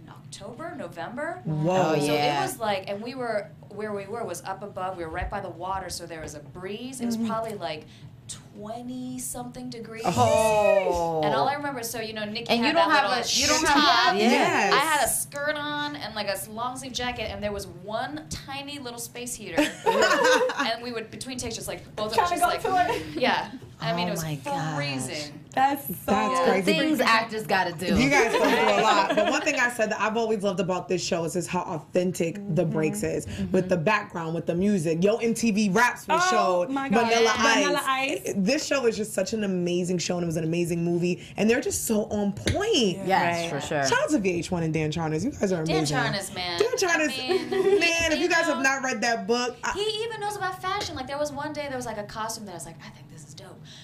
[0.08, 1.40] October, November.
[1.44, 1.94] Whoa.
[1.96, 2.40] Oh, So yeah.
[2.40, 4.96] it was like, and we were where we were was up above.
[4.96, 7.00] We were right by the water, so there was a breeze.
[7.00, 7.28] It was mm-hmm.
[7.28, 7.86] probably like
[8.28, 10.02] twenty something degrees.
[10.04, 11.20] Oh.
[11.22, 13.24] And all I remember, so you know, Nikki And had you don't that have little
[13.24, 14.30] a- you don't have- yeah.
[14.30, 14.72] Yes.
[14.72, 18.24] I had a skirt on and like a long sleeve jacket, and there was one
[18.30, 22.42] tiny little space heater, and we would between takes just like both of us just
[22.42, 23.02] like go to it.
[23.16, 23.50] yeah.
[23.80, 24.74] I mean, Oh it was my gosh.
[24.76, 25.40] freezing.
[25.52, 26.72] That's so That's crazy.
[26.78, 27.86] Things actors gotta do.
[27.98, 29.14] You guys go through a lot.
[29.16, 31.60] But one thing I said that I've always loved about this show is just how
[31.62, 32.72] authentic the Mm-hmm.
[32.72, 35.02] breaks is with the background, with the music.
[35.04, 36.30] Yo MTV Raps was Oh,
[36.64, 36.70] showed.
[36.74, 37.04] my God.
[37.08, 37.34] Vanilla, Yeah.
[37.38, 37.64] Ice.
[37.64, 38.32] Vanilla Ice.
[38.36, 41.22] This show is just such an amazing show and it was an amazing movie.
[41.36, 43.06] And they're just so on point.
[43.06, 43.86] Yes, for sure.
[43.86, 45.24] Shout out to VH1 and Dan Charnas.
[45.24, 45.96] You guys are amazing.
[45.96, 46.32] Dan amazing.
[46.32, 46.60] Charnas, man.
[46.60, 47.18] Dan Charnas.
[47.18, 50.36] I mean, man, if you guys have not read that book, I- He even knows
[50.36, 50.96] about fashion.
[50.96, 52.88] Like there was one day there was like a costume that I was like, I
[52.90, 53.05] think this is dope.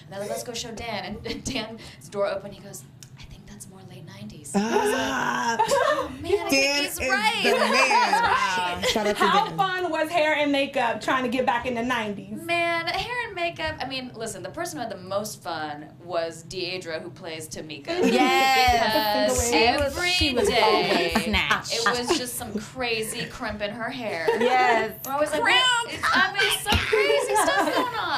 [0.03, 1.05] And they're like, let's go show Dan.
[1.05, 2.53] And, and Dan's door opened.
[2.53, 2.83] He goes,
[3.19, 4.51] I think that's more late '90s.
[4.55, 7.41] ah, oh man, I Dan think is he's right.
[7.43, 8.83] the man.
[8.89, 9.57] Shout How Dan.
[9.57, 12.41] fun was hair and makeup trying to get back in the 90s?
[12.43, 13.75] Man, hair and makeup.
[13.79, 17.87] I mean, listen, the person who had the most fun was Deidre, who plays Tamika.
[18.13, 19.33] Yes.
[19.33, 21.73] Because She was- every she was day, snatched.
[21.73, 24.27] It was just some crazy crimp in her hair.
[24.39, 24.99] Yes.
[25.05, 25.53] We're always like, what?
[25.87, 27.72] It's- I mean, some crazy stuff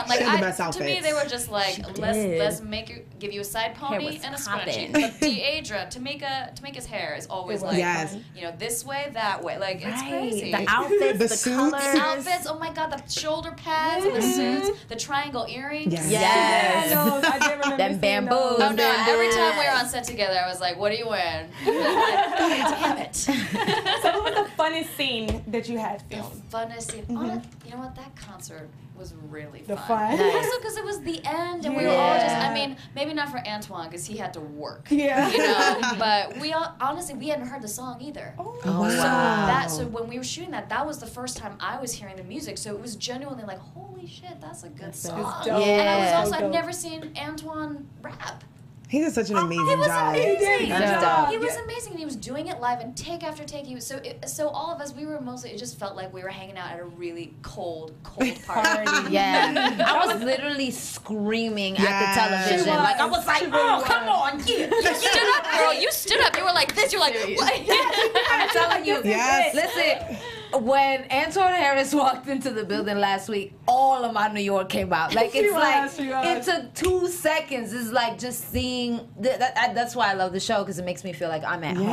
[0.07, 0.09] going.
[0.09, 2.39] Like, She had the I, best to me, they were just like, let's did.
[2.39, 4.91] let's make you give you a side pony and a poppin'.
[4.91, 4.91] scrunchie.
[4.93, 8.17] But Deidre, Tamika, Tamika's hair is always like, Yes.
[8.35, 9.57] you know, this way, that way.
[9.57, 10.51] Like, it's crazy.
[10.51, 11.55] The outfits, The the, suits.
[11.55, 11.73] colors.
[11.95, 12.47] outfits.
[12.47, 14.65] Oh my god, the shoulder pads and the mm-hmm.
[14.65, 15.91] suits, the triangle earrings.
[15.93, 16.09] Yes.
[16.11, 16.89] Yes.
[16.91, 18.35] Yeah, those, I remember Them bamboo.
[18.35, 18.75] Oh no!
[18.75, 19.11] Bamboo.
[19.11, 22.97] Every time we were on set together, I was like, "What are you wearing?" Damn
[22.99, 23.15] it!
[23.15, 26.41] So what was the funnest scene that you had the filmed?
[26.51, 27.03] funnest scene.
[27.03, 27.17] Mm-hmm.
[27.17, 27.95] Honest- you know what?
[27.95, 30.17] That concert was really The fun.
[30.17, 30.19] fun?
[30.19, 33.37] Also, because it was the end, and we were all just—I mean, maybe not for
[33.47, 34.87] Antoine because he had to work.
[34.89, 35.29] Yeah.
[35.29, 38.33] You know, but we all honestly we hadn't heard the song either.
[38.39, 39.45] Oh, oh So wow.
[39.47, 42.15] that so when we were shooting that, that was the first time I was hearing
[42.15, 42.57] the music.
[42.57, 45.43] So it was genuinely like, holy shit, that's a good song.
[45.45, 45.65] dope.
[45.65, 46.51] And I was also So I've dope.
[46.53, 48.43] never seen Antoine rap.
[48.87, 50.15] He did such an oh, amazing He was job.
[50.15, 50.69] amazing.
[50.69, 51.29] That's dope.
[51.31, 53.65] He was amazing, and he was doing it live and take after take.
[53.65, 55.49] He was so it, so all of us we were mostly.
[55.51, 59.11] It just felt like we were hanging out at a really cold, cold party.
[59.11, 61.85] Yeah, I was literally screaming Yes.
[61.87, 62.65] at the television.
[62.65, 62.79] She was.
[62.79, 63.83] Like I was like, She "Oh, was.
[63.85, 65.73] come on, yeah." you stood up, girl.
[65.73, 66.37] You stood up.
[66.37, 66.91] You were like this.
[66.93, 67.53] You're like, what?
[68.31, 69.01] I'm telling you.
[69.03, 69.55] Yes.
[69.55, 70.17] Listen,
[70.61, 74.91] when Antoine Harris walked into the building last week, all of my New York came
[74.93, 75.13] out.
[75.13, 77.73] Like it's was, like it took two seconds.
[77.73, 78.97] It's like just seeing.
[79.21, 81.43] Th- that, that- that's why I love the show because it makes me feel like
[81.43, 81.83] I'm at Yeah,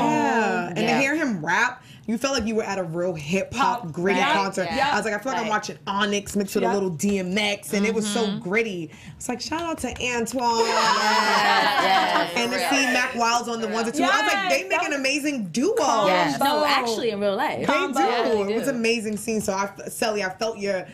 [0.66, 0.68] home.
[0.76, 3.92] and to hear him rap, you felt like you were at a real hip hop
[3.92, 4.66] gritty right, concert.
[4.70, 4.90] yeah.
[4.92, 6.72] I was like, I feel like I'm watching Onyx mixed with Yeah.
[6.72, 8.38] a little DMX, and it was so Mm-hmm.
[8.40, 8.90] gritty.
[9.16, 10.66] It's like shout out to Antoine.
[10.66, 12.84] Yes, And to For see.
[12.92, 15.76] Mack Wilds on the ones and two, I was like, they make an amazing duo.
[16.06, 16.38] Yes.
[16.40, 17.66] No, actually in real life.
[17.66, 17.92] They do.
[17.98, 19.40] Yeah, It was an amazing scene.
[19.40, 20.86] So I, Sally, I felt your,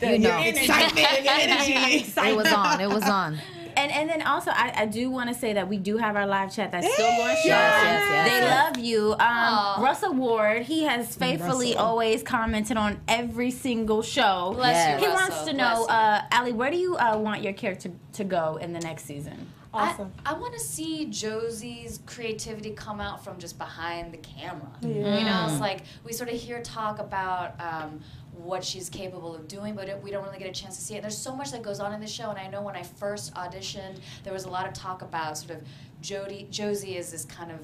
[0.00, 0.40] You your know.
[0.40, 1.72] excitement and energy.
[1.74, 2.80] It was on.
[2.80, 3.38] It was on.
[3.78, 6.26] And and then also I, I do want to say that we do have our
[6.26, 7.46] live chat that's still going strong.
[7.46, 8.28] Yes, yes, yes.
[8.28, 9.12] They love you.
[9.12, 11.86] Um, Russell Ward, he has faithfully Russell.
[11.86, 14.52] always commented on every single show.
[14.54, 15.00] Bless Yes.
[15.00, 15.28] you, He Russell.
[15.30, 15.88] wants to Bless know, you.
[15.88, 19.52] uh, Ali, where do you uh, want your character to go in the next season?
[19.72, 20.10] Awesome.
[20.24, 24.72] I, I want to see Josie's creativity come out from just behind the camera.
[24.80, 25.18] Yeah.
[25.18, 28.00] You know, it's like we sort of hear talk about um,
[28.38, 30.94] what she's capable of doing, but it, we don't really get a chance to see
[30.94, 31.02] it.
[31.02, 33.34] There's so much that goes on in the show, and I know when I first
[33.34, 35.66] auditioned, there was a lot of talk about sort of
[36.02, 37.60] Jodie, Josie is this kind of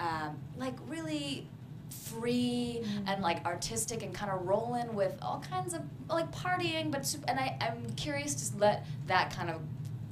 [0.00, 1.46] um, like really
[1.90, 7.16] free and like artistic and kind of rolling with all kinds of like partying but
[7.28, 9.60] and I, i'm curious to let that kind of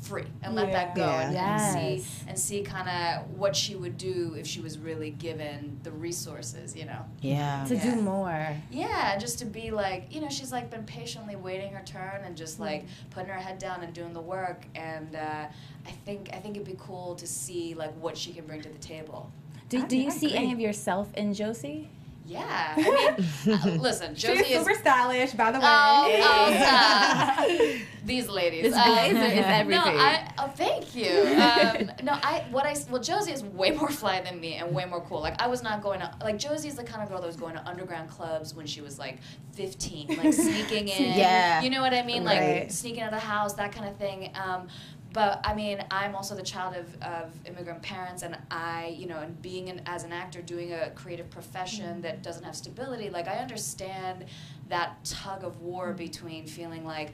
[0.05, 1.21] free and let that go Yeah.
[1.23, 1.75] and, Yes.
[1.75, 5.79] and see and see kind of what she would do if she was really given
[5.83, 7.65] the resources you know Yeah.
[7.69, 7.95] To Yeah.
[7.95, 8.57] do more.
[8.71, 12.37] yeah just to be like you know she's like been patiently waiting her turn and
[12.37, 13.11] just like Mm-hmm.
[13.11, 15.47] putting her head down and doing the work and uh,
[15.87, 18.69] i think i think it'd be cool to see like what she can bring to
[18.69, 19.31] the table
[19.71, 20.39] Do, I- do you I see agree.
[20.39, 21.89] any of yourself in Josie?
[22.27, 22.75] Yeah.
[22.77, 24.59] I mean, uh, listen, She's Josie is.
[24.65, 25.65] super stylish, by the way.
[25.67, 27.47] Oh, oh, stop.
[28.07, 28.67] These ladies.
[28.67, 29.95] It's Um, blazer, it's everything.
[29.97, 31.11] No, I, oh, thank you.
[31.21, 34.85] Um, no, I, what I, well, Josie is way more fly than me and way
[34.85, 35.21] more cool.
[35.21, 37.55] Like, I was not going to, like, Josie's the kind of girl that was going
[37.55, 39.19] to underground clubs when she was, like,
[39.53, 41.19] 15, like, sneaking in.
[41.19, 41.63] Yeah.
[41.63, 42.25] You know what I mean?
[42.25, 44.31] Like, sneaking out of the house, that kind of thing.
[44.35, 44.69] Um,
[45.15, 49.21] but I mean, I'm also the child of, of immigrant parents, and I, you know,
[49.21, 52.01] and being an, as an actor doing a creative profession mm-hmm.
[52.01, 54.25] that doesn't have stability, like I understand
[54.69, 55.99] that tug of war mm-hmm.
[55.99, 57.13] between feeling like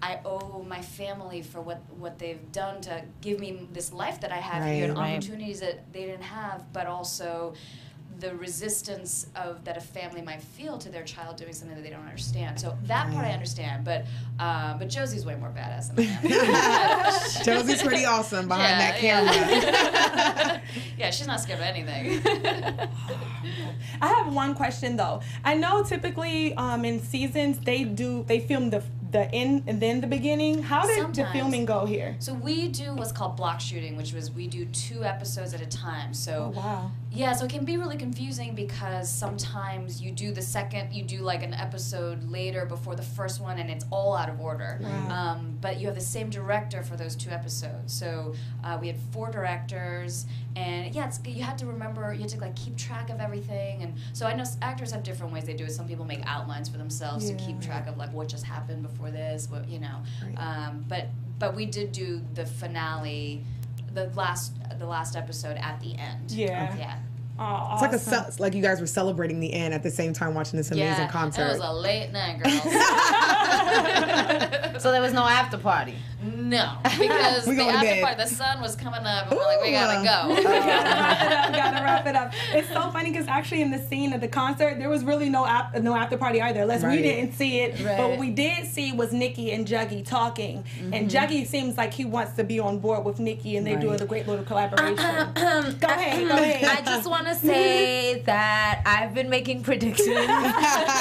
[0.00, 4.32] I owe my family for what, what they've done to give me this life that
[4.32, 5.02] I have here and Right.
[5.02, 5.12] Right.
[5.18, 7.52] opportunities that they didn't have, but also
[8.20, 11.90] the resistance of that a family might feel to their child doing something that they
[11.90, 12.60] don't understand.
[12.60, 14.04] So that part I understand, but
[14.38, 17.44] uh, but Josie's way more badass than I am.
[17.44, 19.32] Josie's pretty awesome behind Yeah, that camera.
[19.34, 20.60] Yeah.
[20.98, 22.22] yeah, she's not scared of anything.
[24.00, 25.20] I have one question though.
[25.44, 30.00] I know typically um, in seasons they do they film the the end and then
[30.00, 30.62] the beginning.
[30.62, 32.16] How did the filming go here?
[32.18, 35.66] so we do what's called block shooting, which was we do two episodes at a
[35.66, 36.14] time.
[36.14, 36.90] So Oh wow.
[37.14, 41.18] Yeah, so it can be really confusing because sometimes you do the second, you do
[41.20, 44.78] like an episode later before the first one, and it's all out of order.
[44.80, 45.10] Wow.
[45.10, 47.92] Um, but you have the same director for those two episodes.
[47.92, 52.30] So uh, we had four directors, and yeah, it's, you had to remember, you had
[52.30, 53.82] to like keep track of everything.
[53.82, 55.72] And so I know actors have different ways they do it.
[55.72, 59.10] Some people make outlines for themselves to keep track of like what just happened before
[59.10, 59.98] this, what you know.
[60.24, 60.34] Right.
[60.36, 63.44] Um, but but we did do the finale.
[63.94, 66.30] The last, the last episode at the end.
[66.30, 66.76] Yeah.
[66.76, 66.98] Yeah.
[67.38, 68.32] Oh, It's like a awesome.
[68.32, 71.04] ce- like you guys were celebrating the end at the same time watching this amazing
[71.04, 71.46] yeah, concert.
[71.46, 72.54] It was a late night, girls.
[74.82, 75.94] So there was no after party.
[76.24, 78.02] no, because We the going after bed.
[78.02, 80.34] party, the sun was coming up, and we're like, we gotta go.
[80.34, 80.42] go.
[80.42, 82.32] gotta wrap it up.
[82.52, 85.46] It's so funny because actually in the scene of the concert, there was really no
[85.46, 86.62] ap- no after party either.
[86.62, 86.96] Unless Right.
[86.96, 91.08] we didn't see it, but what we did see was Nikki and Juggy talking, and
[91.08, 91.16] mm-hmm.
[91.16, 94.00] Juggy seems like he wants to be on board with Nikki, and they do Right.
[94.00, 94.98] a great little collaboration.
[94.98, 95.26] Uh-huh.
[95.36, 95.70] Uh-huh.
[95.80, 96.42] go ahead, go uh-huh.
[96.42, 96.78] ahead.
[96.78, 100.08] I just want to say that I've been making predictions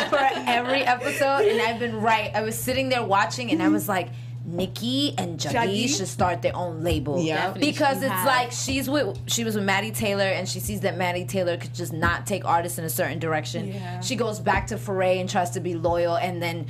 [0.09, 2.31] for every episode, and I've been right.
[2.35, 3.75] I was sitting there watching, and I Mm-hmm.
[3.75, 4.09] was like.
[4.43, 5.97] Nikki and Juggy, Juggy?
[5.97, 7.21] should start their own label.
[7.21, 7.51] Yeah.
[7.51, 8.25] Because it's have.
[8.25, 11.75] like she's with she was with Maddie Taylor and she sees that Maddie Taylor could
[11.75, 13.67] just not take artists in a certain direction.
[13.67, 13.99] Yeah.
[13.99, 16.65] She goes back to Foray and tries to be loyal and then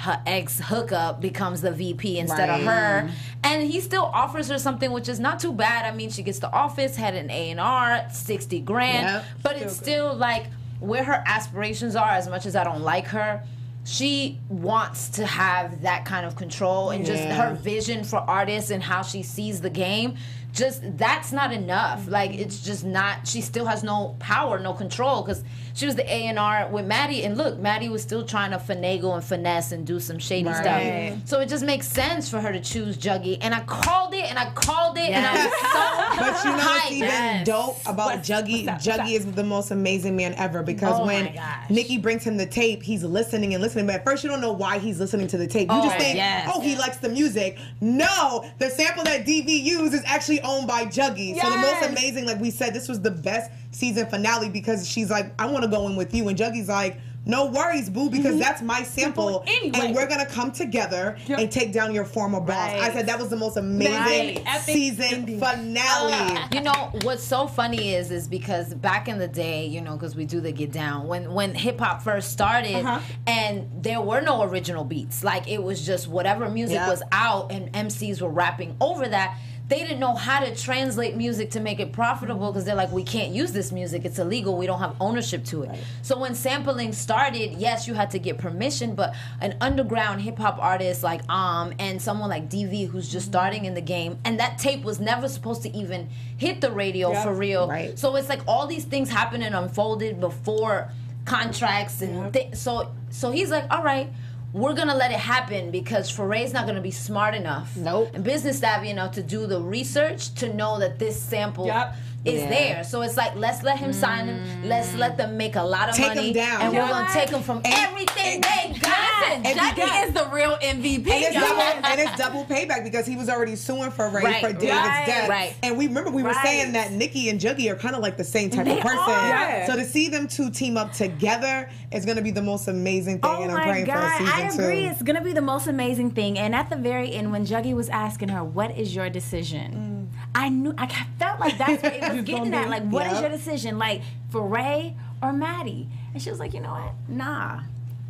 [0.00, 3.10] her ex hookup becomes the VP instead of her,
[3.44, 5.84] and he still offers her something which is not too bad.
[5.84, 9.24] I mean, she gets the office, had an A and R, sixty grand, Yep.
[9.42, 10.46] but it's still like
[10.80, 12.10] where her aspirations are.
[12.10, 13.42] As much as I don't like her.
[13.84, 18.82] She wants to have that kind of control and just her vision for artists and
[18.82, 20.16] how she sees the game.
[20.52, 22.06] Just that's not enough.
[22.08, 23.26] Like it's just not.
[23.26, 25.44] She still has no power, no control because
[25.80, 28.58] she was the A and R with Maddie, and look, Maddie was still trying to
[28.58, 31.14] finagle and finesse and do some shady Right.
[31.14, 31.26] stuff.
[31.26, 34.38] So it just makes sense for her to choose Juggy, and I called it, and
[34.38, 36.06] I called it, and I was so.
[36.20, 37.46] But you know what's even Yes.
[37.46, 38.66] dope about What's- Juggy?
[38.66, 39.00] what's that?
[39.00, 41.64] Juggy is the most amazing man ever because Oh when my.
[41.70, 43.86] Nikki brings him the tape, he's listening and listening.
[43.86, 45.70] But at first, you don't know why he's listening to the tape.
[45.70, 46.50] You Oh, just think, yes.
[46.54, 47.58] oh, he likes the music.
[47.80, 51.40] No, the sample that DV used is actually owned by Juggy.
[51.40, 55.10] So the most amazing, like we said, this was the best season finale because she's
[55.10, 56.98] like, I want to go in with you, and Juggy's like.
[57.26, 59.78] No worries, boo, because that's my sample, Anyway.
[59.78, 61.38] and we're gonna come together Yep.
[61.38, 62.70] and take down your former boss.
[62.72, 64.60] I said that was the most amazing Right.
[64.62, 65.38] Season ending.
[65.38, 66.38] finale.
[66.50, 70.16] You know what's so funny is is because back in the day, you know, because
[70.16, 73.00] we do the get down when when hip hop first started, Uh-huh.
[73.26, 75.22] and there were no original beats.
[75.22, 76.88] Like it was just whatever music Yeah.
[76.88, 79.36] was out, and MCs were rapping over that.
[79.70, 83.04] They didn't know how to translate music to make it profitable because they're like, we
[83.04, 84.04] can't use this music.
[84.04, 84.58] It's illegal.
[84.58, 85.78] We don't have ownership to it.
[86.02, 90.58] So when sampling started, yes, you had to get permission, but an underground hip hop
[90.60, 94.58] artist like Um and someone like DV who's just starting in the game, and that
[94.58, 97.22] tape was never supposed to even hit the radio Yeah.
[97.22, 97.68] for real.
[97.68, 97.96] Right.
[97.96, 100.90] So it's like all these things happened and unfolded before
[101.26, 104.12] contracts and thi- so so he's like, all right.
[104.52, 108.10] We're gonna let it happen because Foray's not gonna be smart enough Nope.
[108.14, 111.94] and business savvy enough to do the research to know that this sample Yep.
[112.22, 112.48] Is Yeah.
[112.50, 112.84] there.
[112.84, 114.68] So it's like let's let him sign him.
[114.68, 116.60] Let's let them make a lot of Take 'em money, down.
[116.60, 119.32] and we're gonna take them from everything they got.
[119.32, 121.10] And you Jackie got- is the real MVP.
[121.10, 124.52] And it's, double, and it's double payback because he was already suing Foray Right, for
[124.52, 125.28] David's right, death.
[125.30, 125.54] right.
[125.62, 126.44] And we remember we were Right.
[126.44, 128.98] saying that Nikki and Juggy are kind of like the same type of They person.
[128.98, 129.64] are.
[129.66, 133.20] So to see them two team up together is going to be the most amazing
[133.20, 134.82] thing, Oh and I'm my praying for a god, season I agree.
[134.82, 134.88] two.
[134.90, 136.38] It's gonna be the most amazing thing.
[136.38, 139.89] And at the very end, when Juggy was asking her, "What is your decision?"
[140.34, 140.86] I knew I
[141.18, 142.68] felt like that's what it was getting at.
[142.68, 143.78] Like, what is your decision?
[143.78, 145.88] Like Foray or Maddie?
[146.14, 146.92] And she was like, you know what?
[147.08, 147.60] Nah,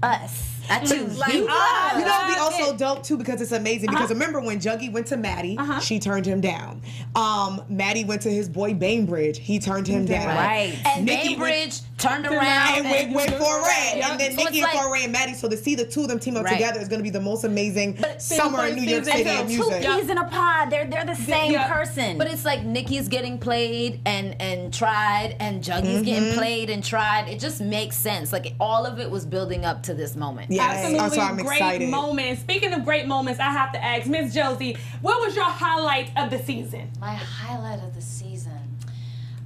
[0.02, 0.46] us.
[0.70, 1.40] I choose Like, you.
[1.40, 3.90] You know, be also dope too because it's amazing.
[3.90, 6.80] Because remember when Juggy went to Maddie, she turned him down.
[7.16, 10.28] Um, Maddie went to his boy Bainbridge, he turned him down.
[10.28, 10.78] Right.
[10.87, 14.10] And Nikki went- Bainbridge turned around and went, went for Ray, Yep.
[14.10, 15.34] and then So Nikki and like- Foray and Maddie.
[15.34, 16.52] So to see the two of them team up Right.
[16.54, 19.18] together is going to be the most amazing summer in New York season.
[19.18, 19.82] City And in Two music.
[19.90, 20.70] peas in a pod.
[20.70, 21.70] They're they're the same yeah.
[21.72, 22.18] person.
[22.18, 26.02] But it's like Nikki's getting played and and tried, and Juggy's Mm-hmm.
[26.04, 27.28] getting played and tried.
[27.28, 28.32] It just makes sense.
[28.32, 30.50] Like all of it was building up to this moment.
[30.50, 31.88] Yes, Absolutely so great excited.
[31.90, 32.40] moments.
[32.42, 36.30] Speaking of great moments, I have to ask Miss Josie, what was your highlight of
[36.30, 36.90] the season?
[37.00, 38.52] My highlight of the season.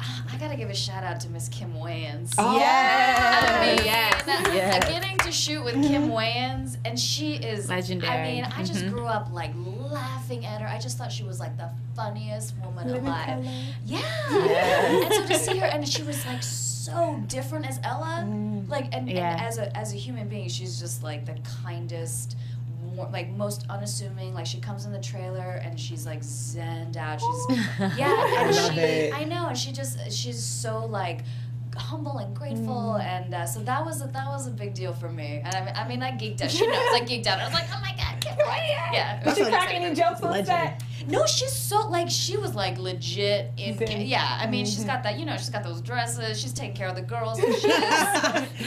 [0.00, 2.34] I gotta give a shout out to Miss Kim Wayans.
[2.38, 4.88] Oh, I mean, Yes, yes.
[4.88, 8.12] getting to shoot with Kim Wayans, and she is Legendary.
[8.12, 8.94] I mean, I just mm-hmm.
[8.94, 10.68] grew up like laughing at her.
[10.68, 13.46] I just thought she was like the funniest woman alive.
[13.84, 14.00] Yeah.
[14.30, 18.68] And so to see her, and she was like so different as Ella, mm.
[18.68, 19.32] like, and, Yeah.
[19.32, 22.36] and as a as a human being, she's just like the kindest.
[22.94, 27.20] More, like most unassuming, like she comes in the trailer and she's like zenned out.
[27.20, 27.58] She's
[27.98, 29.14] yeah, and love she it.
[29.14, 31.20] I know, and she just she's so like
[31.76, 35.08] humble and grateful, and uh, so that was a, that was a big deal for
[35.08, 35.40] me.
[35.44, 36.50] And I mean, I mean, I geeked out.
[36.50, 37.38] She knows I geeked out.
[37.40, 38.92] I was like, oh my god, Kim Wayans.
[38.92, 39.20] Yeah.
[39.20, 40.46] it was Did she really crack any jokes on Legend.
[40.46, 40.82] set?
[41.08, 44.02] No, she's so like she was like legit in Zen.
[44.02, 44.38] yeah.
[44.40, 44.74] I mean, Mm-hmm.
[44.74, 46.40] she's got that you know she's got those dresses.
[46.40, 47.38] She's taking care of the girls.
[47.42, 47.64] and She's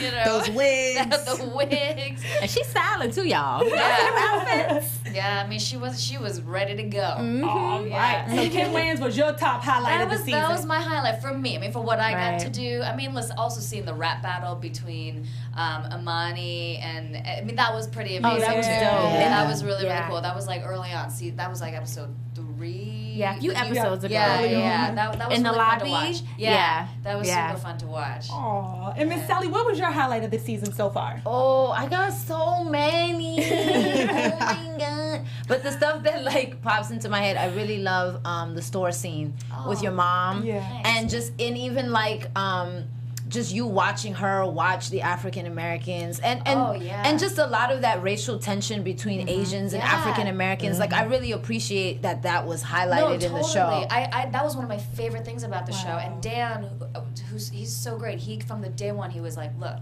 [0.02, 1.24] you know Those wigs.
[1.38, 2.22] the wigs.
[2.40, 3.66] and she's styling too, y'all.
[3.66, 4.84] Yeah.
[5.12, 7.02] yeah, I mean she was she was ready to go.
[7.02, 7.86] All right.
[7.88, 8.34] Yeah.
[8.44, 10.40] So Kim Wayans was your top highlight That of the was season.
[10.40, 11.56] that was my highlight for me.
[11.56, 12.38] I mean, for what I Right.
[12.38, 12.82] got to do.
[12.82, 17.72] I mean, listen, also seeing the rap battle between um, Imani and I mean that
[17.74, 18.72] was pretty amazing oh, that was too.
[18.72, 18.80] dope.
[18.80, 19.28] Yeah, Yeah.
[19.30, 19.98] that was really Yeah.
[20.00, 20.20] really cool.
[20.20, 21.10] That was like early on.
[21.10, 22.14] See, that was like episode
[22.56, 23.12] three.
[23.16, 24.12] Yeah, a few When you- episodes ago.
[24.12, 26.16] Yeah, yeah, that, that was In the really fun to watch.
[26.36, 26.88] Yeah, Yeah.
[27.02, 27.48] that was Yeah.
[27.50, 28.26] super fun to watch.
[28.30, 28.92] Aw.
[28.96, 31.22] And Miss Sally, what was your highlight of the season so far?
[31.24, 33.38] Oh, I got so many.
[33.44, 35.20] oh my god.
[35.48, 38.92] But the stuff that like pops into my head, I really love um, the store
[38.92, 39.34] scene
[39.66, 40.44] with your mom.
[40.44, 40.62] Yeah.
[40.84, 42.84] And just and even like um
[43.28, 47.02] just you watching her watch the African Americans and and Oh, yeah.
[47.06, 49.88] and just a lot of that racial tension between Asians and Yeah.
[49.90, 50.78] African Americans.
[50.78, 53.66] Like I really appreciate that that was highlighted No, in the show.
[53.90, 55.88] I, I that was one of my favorite things about the show.
[55.88, 58.18] And Dan, who- who's he's so great.
[58.20, 59.78] He from the day one he was like, look.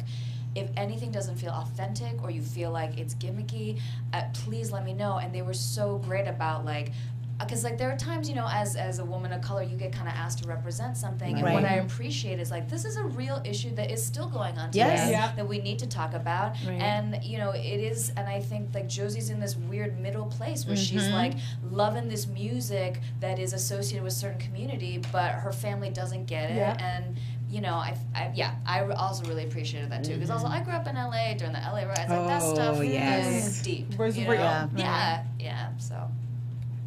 [0.57, 3.80] If anything doesn't feel authentic or you feel like it's gimmicky,
[4.12, 5.18] uh, please let me know.
[5.18, 6.92] And they were so great about like,
[7.40, 9.92] because like there are times you know as as a woman of color you get
[9.92, 13.05] kind of asked to represent something, and what I appreciate is like this is a
[13.05, 15.11] real issue that is still going on today Yes.
[15.11, 15.33] Yeah.
[15.37, 16.53] that we need to talk about.
[16.66, 16.81] Right.
[16.81, 20.66] And you know it is, and I think like Josie's in this weird middle place
[20.66, 21.12] where she's Mm-hmm.
[21.12, 21.33] like
[21.70, 26.51] loving this music that is associated with a certain community, but her family doesn't get
[26.51, 26.57] it.
[26.57, 26.77] Yeah.
[26.79, 27.16] And
[27.51, 30.73] you know, I, I yeah, I also really appreciated that too because also I grew
[30.73, 31.99] up in LA during the LA riots.
[32.11, 33.47] Like that Oh, stuff yes.
[33.59, 33.97] is deep.
[33.99, 34.40] Was you real.
[34.40, 34.68] Yeah.
[34.77, 35.77] Yeah, yeah.
[35.79, 36.09] So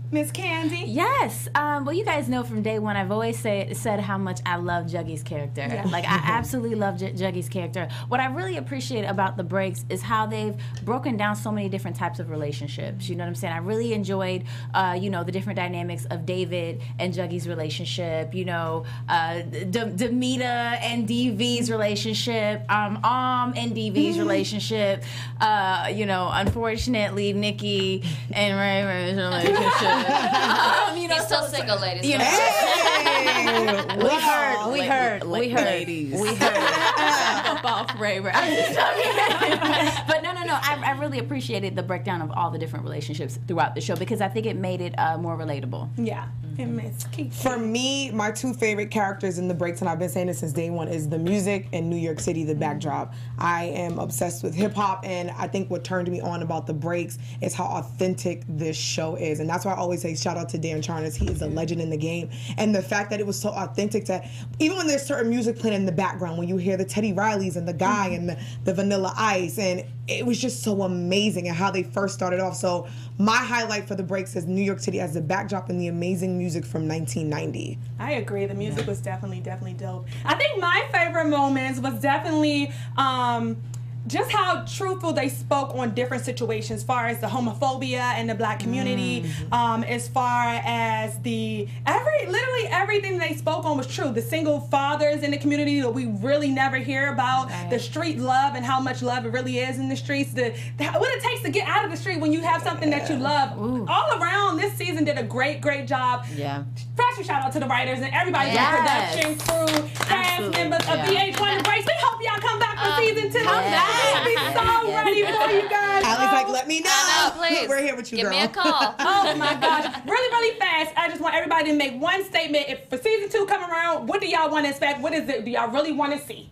[0.10, 0.86] Miss Candy.
[0.88, 1.50] Yes.
[1.54, 4.56] Um, well, you guys know from day one, I've always say, said how much I
[4.56, 5.68] love Juggy's character.
[5.92, 7.90] Like, I absolutely love J- Juggy's character.
[8.08, 11.98] What I really appreciate about the breaks is how they've broken down so many different
[11.98, 13.10] types of relationships.
[13.10, 13.54] You know what I'm saying?
[13.54, 18.34] I really enjoyed, uh, you know, the different dynamics of David and Juggy's relationship.
[18.34, 22.64] You know, uh, D- Demita and Deevee's relationship.
[22.72, 25.04] Um, Om and Deevee's relationship.
[25.42, 29.97] Uh, you know, unfortunately, Nikki and Ray Ray's relationship.
[30.06, 32.06] Um, you know, he's still so- so- single, ladies.
[32.06, 36.14] you know, Hey, we heard, we heard, we heard, ladies.
[36.20, 36.58] we heard.
[37.48, 38.32] up off Ray Ray.
[40.08, 40.60] but no, no, no.
[40.62, 44.22] I, I really appreciated the breakdown of all the different relationships throughout the show because
[44.22, 45.90] I think it made it uh, more relatable.
[45.98, 46.28] Yeah.
[46.58, 47.30] And Miss Kiki.
[47.30, 50.54] For me, my two favorite characters in the breaks, and I've been saying this since
[50.54, 53.14] day one, is the music and New York City, the backdrop.
[53.38, 56.74] I am obsessed with hip hop, and I think what turned me on about the
[56.74, 59.40] breaks is how authentic this show is.
[59.40, 61.16] And that's why I always say shout out to Dan Charnas.
[61.16, 62.32] He is a legend in the game.
[62.58, 65.76] And the fact that it was so authentic that even when there's certain music playing
[65.76, 68.74] in the background, when you hear the Teddy Rileys and the guy and the, the
[68.74, 72.56] Vanilla Ice, and it was just so amazing and how they first started off.
[72.56, 75.88] So my highlight for the breaks is New York City as the backdrop and the
[75.88, 77.78] amazing music from 1990.
[78.00, 78.46] I agree.
[78.46, 80.08] The music was definitely, definitely dope.
[80.24, 83.62] I think my favorite moments was definitely um,
[84.08, 88.36] just how truthful they spoke on different situations, as far as the homophobia and the
[88.36, 89.54] black community, Mm.
[89.54, 94.12] um, as far as the every literally everything they spoke on was true.
[94.12, 98.56] The single fathers in the community that we really never hear about, the street love
[98.56, 101.42] and how much love it really is in the streets, the, the what it takes
[101.44, 103.52] to get out of the street when you have something that you love.
[103.90, 106.26] All around, this season did a great, great job.
[106.36, 106.64] Yeah.
[106.96, 109.16] Special shout out to the writers and everybody Yes.
[109.16, 111.86] in production, crew, cast members of VH1 Embrace.
[111.86, 113.44] We hope y'all come back for Um, season two.
[113.44, 113.97] come back.
[113.98, 116.04] We'll be so ready for you guys.
[116.06, 116.90] Ali's Oh, like, let me know.
[116.92, 117.70] I know, please.
[117.70, 118.34] We're here with you, Give girl.
[118.38, 118.96] me a call.
[119.00, 119.86] Oh my gosh.
[120.06, 120.92] Really, really fast.
[120.98, 122.66] I just want everybody to make one statement.
[122.70, 125.02] If for season two come around, what do y'all want to expect?
[125.02, 125.46] What is it?
[125.46, 126.50] Do y'all really want to see?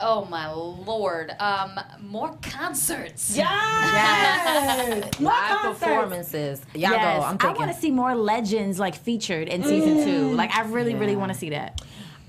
[0.00, 1.32] Oh my lord.
[1.38, 3.36] Um, more concerts.
[3.36, 5.20] Yes.
[5.20, 5.78] More Live concerts.
[5.80, 6.62] performances.
[6.74, 7.26] Y'all yes, go.
[7.26, 10.30] I'm I want to see more legends like featured in season two.
[10.30, 10.36] Mm.
[10.36, 11.80] Like I really, really want to see that.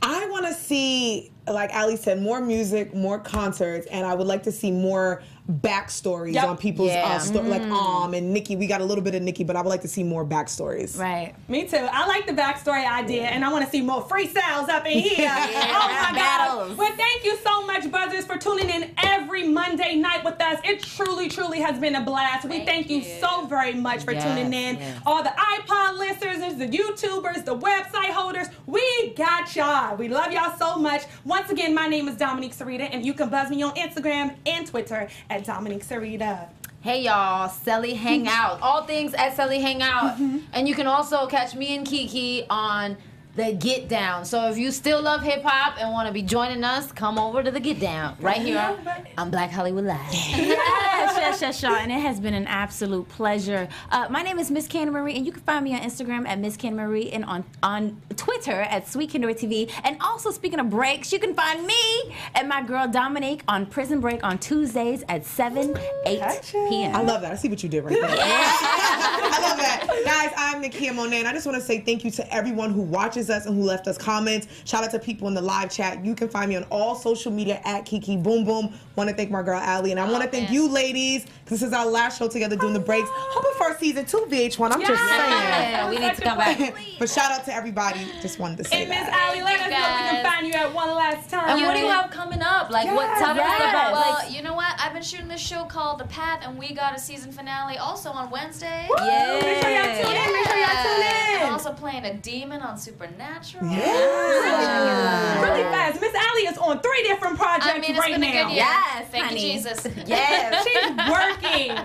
[0.02, 4.44] I want to see, like Ali said, more music, more concerts, and I would like
[4.44, 5.22] to see more
[5.52, 6.44] backstories Yep.
[6.48, 7.06] on people's Yeah.
[7.06, 7.72] uh, sto- like Mm.
[8.06, 8.56] Um and Nikki.
[8.56, 10.98] We got a little bit of Nikki, but I would like to see more backstories.
[11.00, 11.34] Right.
[11.48, 11.78] Me too.
[11.92, 15.00] I like the backstory idea, and I want to see more free freestyles up in
[15.00, 15.30] here.
[15.76, 16.16] Oh my God.
[16.16, 16.78] Battles.
[16.78, 20.60] Well, thank you so much, Buzzers, for tuning in every Monday night with us.
[20.64, 22.46] It truly, truly has been a blast.
[22.46, 23.20] We Thank thank you you.
[23.20, 24.78] so very much for Yes, tuning in.
[24.78, 24.98] yes.
[25.06, 29.96] All the iPod listeners, the YouTubers, the website holders, we got y'all.
[29.98, 31.04] We love y'all so much.
[31.26, 34.66] Once again, my name is Dominique Cerita, and you can buzz me on Instagram and
[34.66, 36.48] Twitter at Dominique Cerita.
[36.82, 38.62] Hey y'all, Selly Hangout.
[38.62, 40.18] All things at Selly Hangout.
[40.18, 40.38] Mm-hmm.
[40.54, 42.98] And you can also catch me and Kiki on
[43.36, 44.24] the Get Down.
[44.24, 47.44] So if you still love hip hop and want to be joining us, come over
[47.44, 48.78] to the Get Down right here
[49.18, 50.00] on Black Hollywood Live.
[50.14, 51.74] yes, yes, yes, y'all.
[51.74, 53.68] And it has been an absolute pleasure.
[53.92, 56.40] Uh, my name is Miss Candy Marie, and you can find me on Instagram at
[56.40, 59.72] Miss Candy Marie and on, on Twitter at Sweet Candy TV.
[59.84, 64.00] And also, speaking of breaks, you can find me and my girl Dominique on Prison
[64.00, 66.96] Break on Tuesdays at 7, 8 p.m.
[66.96, 67.34] I love that.
[67.34, 68.06] I see what you did right there.
[68.10, 70.04] I love that.
[70.06, 72.82] Guys, I'm Nakia Monet, and I just want to say thank you to everyone who
[72.82, 74.48] watches us and who left us comments.
[74.66, 76.04] Shout out to people in the live chat.
[76.06, 78.74] You can find me on all social media at Kiki Boom Boom.
[78.96, 81.26] Want to thank my girl Ali, and I want to Oh, thank you ladies.
[81.46, 83.08] This is our last show together doing the breaks.
[83.12, 84.72] Hoping for a season two VH1.
[84.72, 86.58] I'm just Yeah, we need to come back.
[86.58, 86.74] saying.
[87.00, 88.00] but shout out to everybody.
[88.22, 89.30] Just wanted to say Hey, Miss that.
[89.30, 91.50] Ali, let us you, know we can find you at one last time.
[91.50, 92.70] And what do you have coming up?
[92.70, 93.70] Like, what Yes, tell us yes.
[93.70, 93.92] about?
[93.94, 94.74] Well, Like, you know what?
[94.80, 98.10] I've been shooting this show called The Path, and we got a season finale also
[98.10, 98.88] on Wednesday.
[98.98, 99.40] yeah.
[99.42, 100.34] Make sure y'all tune in.
[100.34, 101.42] Make sure y'all tune in.
[101.48, 103.15] I'm also playing a demon on Supernatural.
[103.20, 105.42] Yeah.
[105.42, 106.00] Really fast.
[106.02, 108.44] Miss Ali is on three different projects I mean, it's right been a now.
[108.48, 108.66] good year.
[108.66, 109.48] Yes, Thank honey.
[109.48, 109.88] you, Jesus.
[110.06, 110.64] Yeah.
[110.64, 111.76] She's working.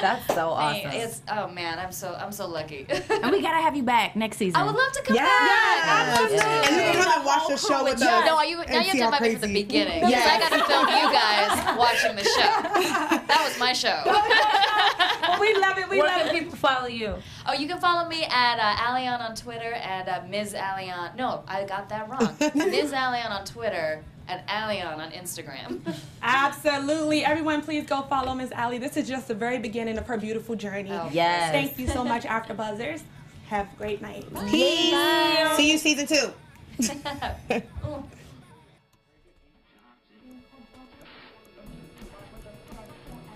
[0.00, 0.90] That's so awesome.
[0.92, 2.86] It's oh man, I'm so I'm so lucky.
[2.88, 4.58] And we gotta have you back next season.
[4.60, 5.28] I would love to come Yes.
[5.28, 5.46] back.
[5.46, 5.88] Yes.
[5.88, 6.36] I'd love to.
[6.46, 8.00] And you can come and watch the show with us.
[8.00, 10.00] No, you, now you have see to how invite me from the crazy- beginning.
[10.00, 10.26] Because Yes.
[10.26, 12.62] I got to film you guys watching the show.
[13.26, 14.02] That was my show.
[15.26, 15.88] Well, we love it.
[15.88, 16.38] We Where love can it.
[16.44, 17.16] people follow you?
[17.46, 20.54] Oh, you can follow me at uh, Allion on Twitter and uh, Ms.
[20.54, 21.10] Allion.
[21.16, 22.36] No, I got that wrong.
[22.54, 22.92] Ms.
[22.92, 25.80] Allion on Twitter and Allion on Instagram.
[26.22, 27.24] Absolutely.
[27.24, 28.76] Everyone, please go follow Miss Ali.
[28.78, 30.90] This is just the very beginning of her beautiful journey.
[30.92, 31.52] Oh, Yes.
[31.52, 33.02] Thank you so much, After Buzzers.
[33.48, 34.26] Have a great night.
[34.50, 35.56] Peace.
[35.56, 36.32] See you season two.